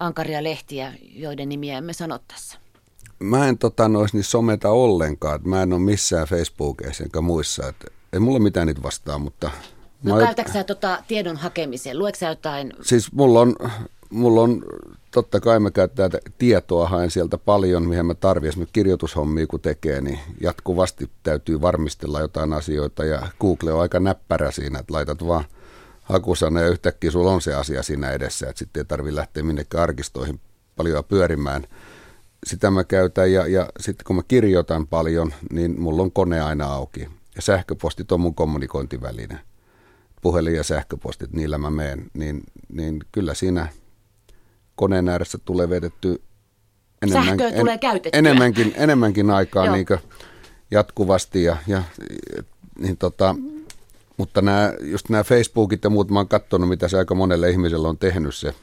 ankaria 0.00 0.44
lehtiä, 0.44 0.94
joiden 1.02 1.48
nimiä 1.48 1.78
emme 1.78 1.92
sano 1.92 2.18
tässä? 2.28 2.58
mä 3.20 3.48
en 3.48 3.58
tota, 3.58 3.88
nois 3.88 4.14
niin 4.14 4.24
someta 4.24 4.70
ollenkaan. 4.70 5.40
Mä 5.44 5.62
en 5.62 5.72
ole 5.72 5.80
missään 5.80 6.26
Facebookissa 6.26 7.04
enkä 7.04 7.20
muissa. 7.20 7.68
Et, 7.68 7.92
ei 8.12 8.20
mulla 8.20 8.38
mitään 8.38 8.66
niitä 8.66 8.82
vastaa, 8.82 9.18
mutta... 9.18 9.50
No 10.02 10.14
mä 10.14 10.24
käytätkö 10.24 10.52
sä 10.52 10.64
tota 10.64 11.02
tiedon 11.08 11.36
hakemiseen? 11.36 11.98
Luetko 11.98 12.18
sä 12.18 12.28
jotain? 12.28 12.72
Siis 12.82 13.12
mulla 13.12 13.40
on, 13.40 13.56
mulla 14.10 14.40
on 14.40 14.62
totta 15.10 15.40
kai 15.40 15.60
mä 15.60 15.70
käyttää 15.70 16.08
tietoa, 16.38 16.88
haen 16.88 17.10
sieltä 17.10 17.38
paljon, 17.38 17.88
mihin 17.88 18.06
mä 18.06 18.14
tarvitsen. 18.14 18.48
Esimerkiksi 18.48 18.72
kirjoitushommia 18.72 19.46
kun 19.46 19.60
tekee, 19.60 20.00
niin 20.00 20.18
jatkuvasti 20.40 21.10
täytyy 21.22 21.60
varmistella 21.60 22.20
jotain 22.20 22.52
asioita. 22.52 23.04
Ja 23.04 23.28
Google 23.40 23.72
on 23.72 23.80
aika 23.80 24.00
näppärä 24.00 24.50
siinä, 24.50 24.78
että 24.78 24.92
laitat 24.92 25.26
vaan 25.26 25.44
hakusana 26.02 26.60
ja 26.60 26.68
yhtäkkiä 26.68 27.10
sulla 27.10 27.32
on 27.32 27.42
se 27.42 27.54
asia 27.54 27.82
siinä 27.82 28.10
edessä, 28.10 28.48
että 28.48 28.58
sitten 28.58 28.80
ei 28.80 28.84
tarvitse 28.84 29.16
lähteä 29.16 29.42
minnekään 29.42 29.82
arkistoihin 29.82 30.40
paljon 30.76 31.04
pyörimään– 31.04 31.66
sitä 32.46 32.70
mä 32.70 32.84
käytän 32.84 33.32
ja, 33.32 33.46
ja 33.46 33.68
sitten 33.80 34.04
kun 34.04 34.16
mä 34.16 34.22
kirjoitan 34.28 34.86
paljon, 34.86 35.34
niin 35.52 35.80
mulla 35.80 36.02
on 36.02 36.12
kone 36.12 36.40
aina 36.40 36.66
auki. 36.66 37.08
Ja 37.40 37.44
sähköpostit 37.44 38.12
on 38.12 38.20
mun 38.20 38.34
kommunikointiväline. 38.34 39.38
Puhelin 40.22 40.54
ja 40.54 40.62
sähköpostit, 40.62 41.32
niillä 41.32 41.58
mä 41.58 41.70
meen. 41.70 42.10
Niin, 42.14 42.42
niin 42.72 43.00
kyllä 43.12 43.34
siinä 43.34 43.68
koneen 44.74 45.08
ääressä 45.08 45.38
tulee 45.44 45.70
vedetty 45.70 46.22
enemmän, 47.02 47.26
Sähköä 47.26 47.52
tulee 47.52 47.78
käytettyä. 47.78 48.18
enemmänkin, 48.18 48.74
enemmänkin 48.76 49.30
aikaa 49.30 49.70
niin 49.76 49.86
jatkuvasti. 50.70 51.44
Ja, 51.44 51.56
ja, 51.66 51.82
niin 52.78 52.96
tota, 52.96 53.34
mutta 54.16 54.42
nämä, 54.42 54.72
just 54.80 55.08
nämä 55.08 55.24
Facebookit 55.24 55.84
ja 55.84 55.90
muut, 55.90 56.10
mä 56.10 56.18
oon 56.18 56.28
katsonut, 56.28 56.68
mitä 56.68 56.88
se 56.88 56.98
aika 56.98 57.14
monelle 57.14 57.50
ihmiselle 57.50 57.88
on 57.88 57.98
tehnyt 57.98 58.34
se 58.34 58.54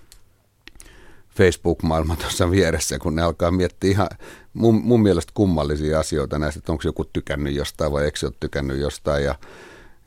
Facebook-maailma 1.38 2.16
tuossa 2.16 2.52
vieressä, 2.52 3.00
kun 3.00 3.16
ne 3.16 3.22
alkaa 3.22 3.52
miettiä 3.52 3.92
ihan 3.92 4.10
mun, 4.54 4.76
mun 4.76 5.02
mielestä 5.02 5.32
kummallisia 5.36 6.00
asioita 6.00 6.40
näistä, 6.40 6.60
että 6.60 6.72
onko 6.72 6.82
joku 6.86 7.06
tykännyt 7.06 7.56
jostain 7.56 7.92
vai 7.92 8.06
eikö 8.06 8.26
ole 8.26 8.34
tykännyt 8.40 8.80
jostain 8.80 9.24
ja, 9.24 9.36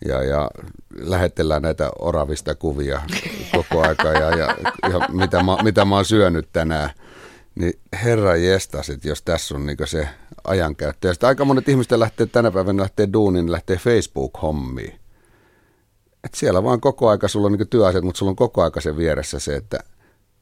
ja, 0.09 0.23
ja 0.23 0.51
lähetellään 0.99 1.63
näitä 1.63 1.91
oravista 1.99 2.55
kuvia 2.55 3.01
koko 3.57 3.83
aika 3.89 4.09
ja, 4.09 4.31
ja, 4.31 4.57
ja 4.93 5.09
mitä, 5.13 5.43
mä, 5.43 5.57
mitä 5.63 5.85
mä 5.85 5.95
oon 5.95 6.05
syönyt 6.05 6.49
tänään. 6.53 6.91
Niin 7.55 7.73
herra 8.05 8.37
jestasit, 8.37 9.05
jos 9.05 9.23
tässä 9.23 9.55
on 9.55 9.67
niin 9.67 9.77
se 9.85 10.09
ajankäyttö. 10.45 11.09
Ja 11.09 11.15
sitten 11.15 11.29
aika 11.29 11.45
monet 11.45 11.69
ihmiset 11.69 11.99
lähtee 11.99 12.27
tänä 12.27 12.51
päivänä 12.51 12.83
lähtee 12.83 13.09
duuniin, 13.13 13.47
niin 13.47 13.53
lähtee 13.53 13.77
Facebook-hommiin. 13.77 15.01
Et 16.25 16.35
siellä 16.35 16.63
vaan 16.65 16.81
koko 16.81 17.09
aika, 17.09 17.29
sulla 17.29 17.47
on 17.47 17.53
niin 17.53 17.69
työasiat, 17.69 18.05
mutta 18.05 18.19
sulla 18.19 18.31
on 18.31 18.37
koko 18.37 18.63
aika 18.63 18.81
se 18.81 18.97
vieressä 18.97 19.39
se, 19.39 19.57
että– 19.57 19.79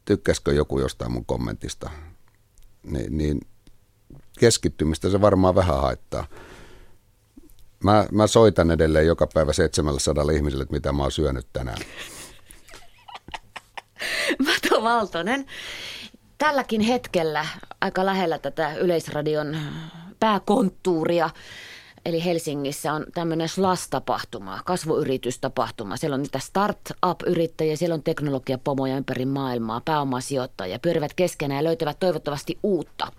tykkäskö 0.08 0.52
joku 0.52 0.80
jostain 0.80 1.12
mun 1.12 1.24
kommentista, 1.24 1.90
niin, 2.82 3.18
niin 3.18 3.40
keskittymistä 4.38 5.10
se 5.10 5.20
varmaan 5.20 5.54
vähän 5.54 5.80
haittaa. 5.80 6.26
Mä, 7.84 8.06
mä 8.12 8.26
soitan 8.26 8.70
edelleen 8.70 9.06
joka 9.06 9.26
päivä 9.34 9.52
700 9.52 10.24
ihmiselle, 10.34 10.62
että 10.62 10.74
mitä 10.74 10.92
mä 10.92 11.02
oon 11.02 11.12
syönyt 11.12 11.46
tänään. 11.52 11.78
Mato 14.46 14.82
Valtonen, 14.82 15.46
tälläkin 16.38 16.80
hetkellä 16.80 17.46
aika 17.80 18.06
lähellä 18.06 18.38
tätä 18.38 18.74
Yleisradion 18.74 19.56
pääkonttuuria 20.20 21.30
Eli 22.06 22.24
Helsingissä 22.24 22.92
on 22.92 23.06
tämmöinen 23.14 23.48
SLAS-tapahtuma, 23.48 24.62
kasvuyritystapahtuma. 24.64 25.96
Siellä 25.96 26.14
on 26.14 26.22
niitä 26.22 26.38
start-up-yrittäjiä, 26.38 27.76
siellä 27.76 27.94
on 27.94 28.02
teknologiapomoja 28.02 28.96
ympäri 28.96 29.26
maailmaa, 29.26 29.82
pääomasijoittajia, 29.84 30.78
pyörivät 30.78 31.14
keskenään 31.14 31.58
ja 31.58 31.64
löytävät 31.64 32.00
toivottavasti 32.00 32.58
uutta 32.62 33.12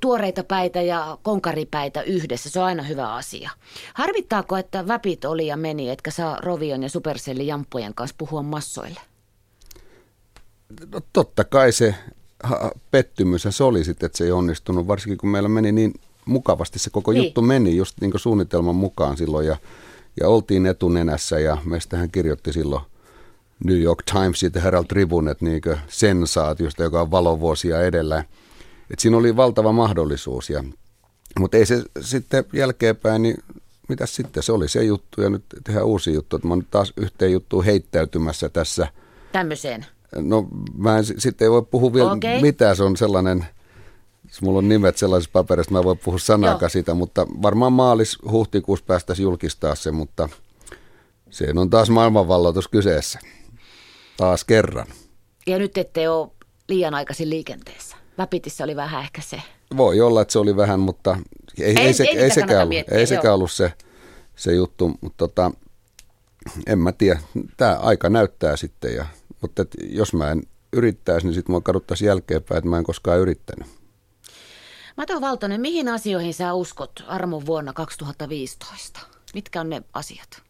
tuoreita 0.00 0.44
päitä 0.44 0.82
ja 0.82 1.18
konkaripäitä 1.22 2.02
yhdessä, 2.02 2.50
se 2.50 2.60
on 2.60 2.66
aina 2.66 2.82
hyvä 2.82 3.14
asia. 3.14 3.50
Harvittaako, 3.94 4.56
että 4.56 4.88
väpit 4.88 5.24
oli 5.24 5.46
ja 5.46 5.56
meni, 5.56 5.90
etkä 5.90 6.10
saa 6.10 6.38
Rovion 6.42 6.82
ja 6.82 6.88
Supercellin 6.88 7.46
jamppojen 7.46 7.94
kanssa 7.94 8.16
puhua 8.18 8.42
massoille? 8.42 9.00
No, 10.92 11.00
totta 11.12 11.44
kai 11.44 11.72
se 11.72 11.94
pettymys 12.90 13.46
se 13.50 13.64
oli 13.64 13.84
sitten, 13.84 14.06
että 14.06 14.18
se 14.18 14.24
ei 14.24 14.32
onnistunut, 14.32 14.86
varsinkin 14.86 15.18
kun 15.18 15.28
meillä 15.30 15.48
meni 15.48 15.72
niin 15.72 15.94
mukavasti 16.24 16.78
se 16.78 16.90
koko 16.90 17.12
niin. 17.12 17.24
juttu 17.24 17.42
meni 17.42 17.76
just 17.76 18.00
niin 18.00 18.12
suunnitelman 18.16 18.76
mukaan 18.76 19.16
silloin 19.16 19.46
ja, 19.46 19.56
ja 20.20 20.28
oltiin 20.28 20.66
etunenässä 20.66 21.38
ja 21.38 21.58
meistähän 21.64 22.10
kirjoitti 22.10 22.52
silloin 22.52 22.82
New 23.64 23.80
York 23.80 24.02
Times 24.02 24.42
ja 24.42 24.60
Herald 24.60 24.84
Tribune, 24.88 25.30
että 25.30 25.44
niin 25.44 25.62
sensaatiosta, 25.88 26.82
joka 26.82 27.00
on 27.00 27.10
valovuosia 27.10 27.82
edellä. 27.82 28.24
Et 28.90 28.98
siinä 28.98 29.16
oli 29.16 29.36
valtava 29.36 29.72
mahdollisuus, 29.72 30.50
ja, 30.50 30.64
mutta 31.38 31.56
ei 31.56 31.66
se 31.66 31.82
sitten 32.00 32.44
jälkeenpäin, 32.52 33.22
niin 33.22 33.36
mitä 33.88 34.06
sitten, 34.06 34.42
se 34.42 34.52
oli 34.52 34.68
se 34.68 34.84
juttu 34.84 35.22
ja 35.22 35.30
nyt 35.30 35.44
tehdään 35.64 35.86
uusi 35.86 36.12
juttu, 36.12 36.36
että 36.36 36.48
mä 36.48 36.52
oon 36.52 36.58
nyt 36.58 36.70
taas 36.70 36.92
yhteen 36.96 37.32
juttuun 37.32 37.64
heittäytymässä 37.64 38.48
tässä. 38.48 38.88
Tämmöiseen? 39.32 39.86
No 40.16 40.48
mä 40.76 40.98
en, 40.98 41.04
sitten 41.04 41.46
ei 41.46 41.50
voi 41.50 41.62
puhua 41.62 41.92
vielä 41.92 42.12
okay. 42.12 42.40
mitään, 42.40 42.76
se 42.76 42.82
on 42.82 42.96
sellainen, 42.96 43.46
mulla 44.42 44.58
on 44.58 44.68
nimet 44.68 44.96
sellaisissa 44.96 45.32
paperissa, 45.32 45.72
mä 45.72 45.84
voin 45.84 45.98
puhua 45.98 46.18
sanaakaan 46.18 46.70
siitä, 46.70 46.94
mutta 46.94 47.26
varmaan 47.42 47.72
maalis 47.72 48.18
huhtikuussa 48.30 48.84
päästäisiin 48.88 49.24
julkistaa 49.24 49.74
se, 49.74 49.90
mutta 49.90 50.28
se 51.30 51.46
on 51.56 51.70
taas 51.70 51.90
maailmanvalloitus 51.90 52.68
kyseessä. 52.68 53.18
Taas 54.16 54.44
kerran. 54.44 54.86
Ja 55.46 55.58
nyt 55.58 55.78
ette 55.78 56.08
ole 56.08 56.30
liian 56.68 56.94
aikaisin 56.94 57.30
liikenteessä. 57.30 57.96
Väpitissä 58.18 58.64
oli 58.64 58.76
vähän 58.76 59.02
ehkä 59.02 59.22
se. 59.22 59.42
Voi 59.76 60.00
olla, 60.00 60.22
että 60.22 60.32
se 60.32 60.38
oli 60.38 60.56
vähän, 60.56 60.80
mutta 60.80 61.18
ei, 61.60 61.64
ei, 61.64 61.86
ei, 61.86 61.92
se, 61.92 62.04
ei, 62.04 62.18
ei 62.18 62.30
sekään, 62.30 62.58
ollut, 62.58 62.68
miettiä, 62.68 62.98
ei 62.98 63.06
sekään 63.06 63.34
ollut 63.34 63.52
se, 63.52 63.72
se 64.36 64.52
juttu. 64.52 64.88
Mutta 65.00 65.16
tota, 65.18 65.50
en 66.66 66.78
mä 66.78 66.92
tiedä. 66.92 67.20
Tämä 67.56 67.76
aika 67.76 68.08
näyttää 68.10 68.56
sitten. 68.56 68.94
Ja, 68.94 69.06
mutta 69.40 69.62
et 69.62 69.76
jos 69.82 70.12
mä 70.12 70.30
en 70.30 70.42
yrittäisi, 70.72 71.26
niin 71.26 71.34
sitten 71.34 71.52
mua 71.52 71.60
kaduttaisiin 71.60 72.06
jälkeenpäin, 72.06 72.58
että 72.58 72.70
mä 72.70 72.78
en 72.78 72.84
koskaan 72.84 73.18
yrittänyt. 73.20 73.83
Mato 74.96 75.20
Valtonen, 75.20 75.60
mihin 75.60 75.88
asioihin 75.88 76.34
sä 76.34 76.54
uskot 76.54 77.04
armon 77.06 77.46
vuonna 77.46 77.72
2015? 77.72 79.00
Mitkä 79.34 79.60
on 79.60 79.70
ne 79.70 79.82
asiat? 79.92 80.42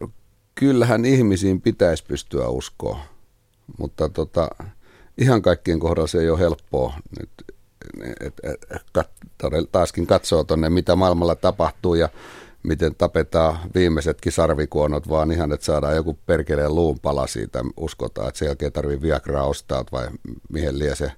No, 0.00 0.10
kyllähän 0.54 1.04
ihmisiin 1.04 1.60
pitäisi 1.60 2.04
pystyä 2.04 2.48
uskoa, 2.48 2.98
mutta 3.78 4.08
tota, 4.08 4.48
ihan 5.18 5.42
kaikkien 5.42 5.80
kohdalla 5.80 6.06
se 6.06 6.20
ei 6.20 6.30
ole 6.30 6.38
helppoa. 6.38 6.94
Nyt, 7.20 7.30
et, 8.20 8.40
et, 8.42 8.66
et, 8.70 9.72
taaskin 9.72 10.06
katsoo 10.06 10.44
tuonne, 10.44 10.70
mitä 10.70 10.96
maailmalla 10.96 11.34
tapahtuu 11.34 11.94
ja 11.94 12.08
miten 12.62 12.94
tapetaan 12.94 13.58
viimeisetkin 13.74 14.32
sarvikuonot, 14.32 15.08
vaan 15.08 15.32
ihan, 15.32 15.52
että 15.52 15.66
saadaan 15.66 15.96
joku 15.96 16.18
perkeleen 16.26 16.74
luunpala 16.74 17.26
siitä. 17.26 17.64
Uskotaan, 17.76 18.28
että 18.28 18.38
sen 18.38 18.46
jälkeen 18.46 18.72
tarvii 18.72 19.02
Viagraa 19.02 19.46
ostaa 19.46 19.84
vai 19.92 20.08
mihin 20.48 20.78
liian 20.78 20.96
se 20.96 21.12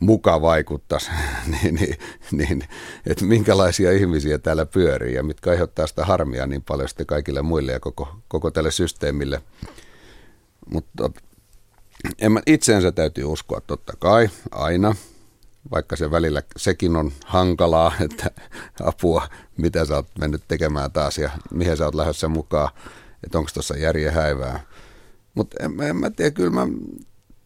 muka 0.00 0.40
vaikuttaisi, 0.40 1.10
niin, 1.62 1.74
niin, 1.74 1.96
niin, 2.30 2.64
että 3.06 3.24
minkälaisia 3.24 3.92
ihmisiä 3.92 4.38
täällä 4.38 4.66
pyörii 4.66 5.14
ja 5.14 5.22
mitkä 5.22 5.50
aiheuttaa 5.50 5.86
sitä 5.86 6.04
harmia 6.04 6.46
niin 6.46 6.62
paljon 6.62 6.88
sitten 6.88 7.06
kaikille 7.06 7.42
muille 7.42 7.72
ja 7.72 7.80
koko, 7.80 8.16
koko 8.28 8.50
tälle 8.50 8.70
systeemille. 8.70 9.42
Mutta 10.70 11.10
en 12.18 12.32
mä, 12.32 12.40
itseensä 12.46 12.92
täytyy 12.92 13.24
uskoa 13.24 13.60
totta 13.60 13.92
kai 13.98 14.28
aina, 14.50 14.94
vaikka 15.70 15.96
se 15.96 16.10
välillä 16.10 16.42
sekin 16.56 16.96
on 16.96 17.12
hankalaa, 17.26 17.92
että 18.04 18.30
apua, 18.84 19.28
mitä 19.56 19.84
sä 19.84 19.94
oot 19.94 20.08
mennyt 20.18 20.42
tekemään 20.48 20.92
taas 20.92 21.18
ja 21.18 21.30
mihin 21.50 21.76
sä 21.76 21.84
oot 21.84 21.94
lähdössä 21.94 22.28
mukaan, 22.28 22.68
että 23.24 23.38
onko 23.38 23.50
tuossa 23.54 23.76
järjen 23.76 24.12
häivää. 24.12 24.60
Mutta 25.34 25.56
en, 25.64 25.80
en 25.80 25.96
mä 25.96 26.10
tiedä, 26.10 26.30
kyllä 26.30 26.50
mä 26.50 26.66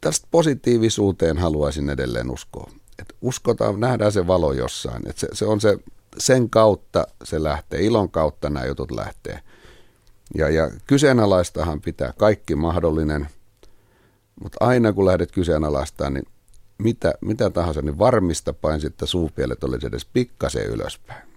tästä 0.00 0.26
positiivisuuteen 0.30 1.38
haluaisin 1.38 1.90
edelleen 1.90 2.30
uskoa. 2.30 2.70
Että 2.98 3.14
uskotaan, 3.20 3.80
nähdään 3.80 4.12
se 4.12 4.26
valo 4.26 4.52
jossain. 4.52 5.08
Että 5.08 5.20
se, 5.20 5.28
se 5.32 5.44
on 5.44 5.60
se, 5.60 5.78
sen 6.18 6.50
kautta 6.50 7.06
se 7.24 7.42
lähtee, 7.42 7.80
ilon 7.80 8.10
kautta 8.10 8.50
nämä 8.50 8.66
jutut 8.66 8.90
lähtee. 8.90 9.40
Ja, 10.34 10.48
ja 10.48 10.70
kyseenalaistahan 10.86 11.80
pitää 11.80 12.12
kaikki 12.18 12.54
mahdollinen, 12.54 13.28
mutta 14.42 14.56
aina 14.60 14.92
kun 14.92 15.06
lähdet 15.06 15.32
kyseenalaistamaan, 15.32 16.14
niin 16.14 16.26
mitä, 16.78 17.14
mitä 17.20 17.50
tahansa, 17.50 17.82
niin 17.82 17.98
varmista 17.98 18.52
pain 18.52 18.80
sitten 18.80 19.08
suupielet 19.08 19.64
olisi 19.64 19.86
edes 19.86 20.04
pikkasen 20.04 20.66
ylöspäin. 20.66 21.30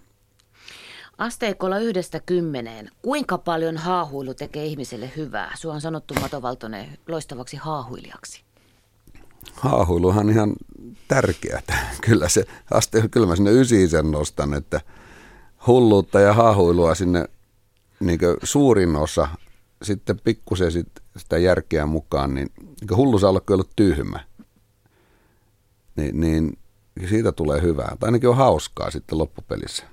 Asteikolla 1.18 1.80
yhdestä 1.80 2.20
kymmeneen, 2.20 2.90
kuinka 3.02 3.38
paljon 3.38 3.78
haahuilu 3.78 4.34
tekee 4.34 4.66
ihmiselle 4.66 5.12
hyvää? 5.16 5.52
Sua 5.56 5.74
on 5.74 5.82
sanottu 5.82 6.14
Mato 6.14 6.42
Valtonen 6.42 6.98
loistavaksi 7.08 7.58
haahuilijaksi. 7.58 8.43
Haahuiluhan 9.54 10.30
ihan 10.30 10.54
tärkeää. 11.08 11.62
Kyllä 12.06 12.30
se 12.30 12.46
aste, 12.72 13.08
kyllä 13.12 13.28
mä 13.28 13.36
sinne 13.36 13.52
ysiin 13.52 13.90
sen 13.90 14.12
nostan, 14.12 14.54
että 14.54 14.82
hulluutta 15.68 16.20
ja 16.20 16.34
haahuilua 16.34 16.96
sinne 16.96 17.28
niin 18.00 18.20
suurin 18.44 18.96
osa, 18.96 19.28
sitten 19.82 20.20
pikkusen 20.20 20.72
sit 20.72 20.90
sitä 21.18 21.38
järkeä 21.38 21.86
mukaan, 21.86 22.34
niin, 22.34 22.48
niin 22.82 22.98
hullu 22.98 23.20
saa 23.20 23.30
olla 23.30 23.42
kyllä 23.42 23.64
tyhmä 23.76 24.20
niin, 25.96 26.20
niin 26.20 26.58
siitä 27.10 27.32
tulee 27.32 27.62
hyvää. 27.62 27.96
Tai 28.00 28.08
ainakin 28.08 28.30
on 28.30 28.38
hauskaa 28.38 28.92
sitten 28.92 29.18
loppupelissä. 29.18 29.84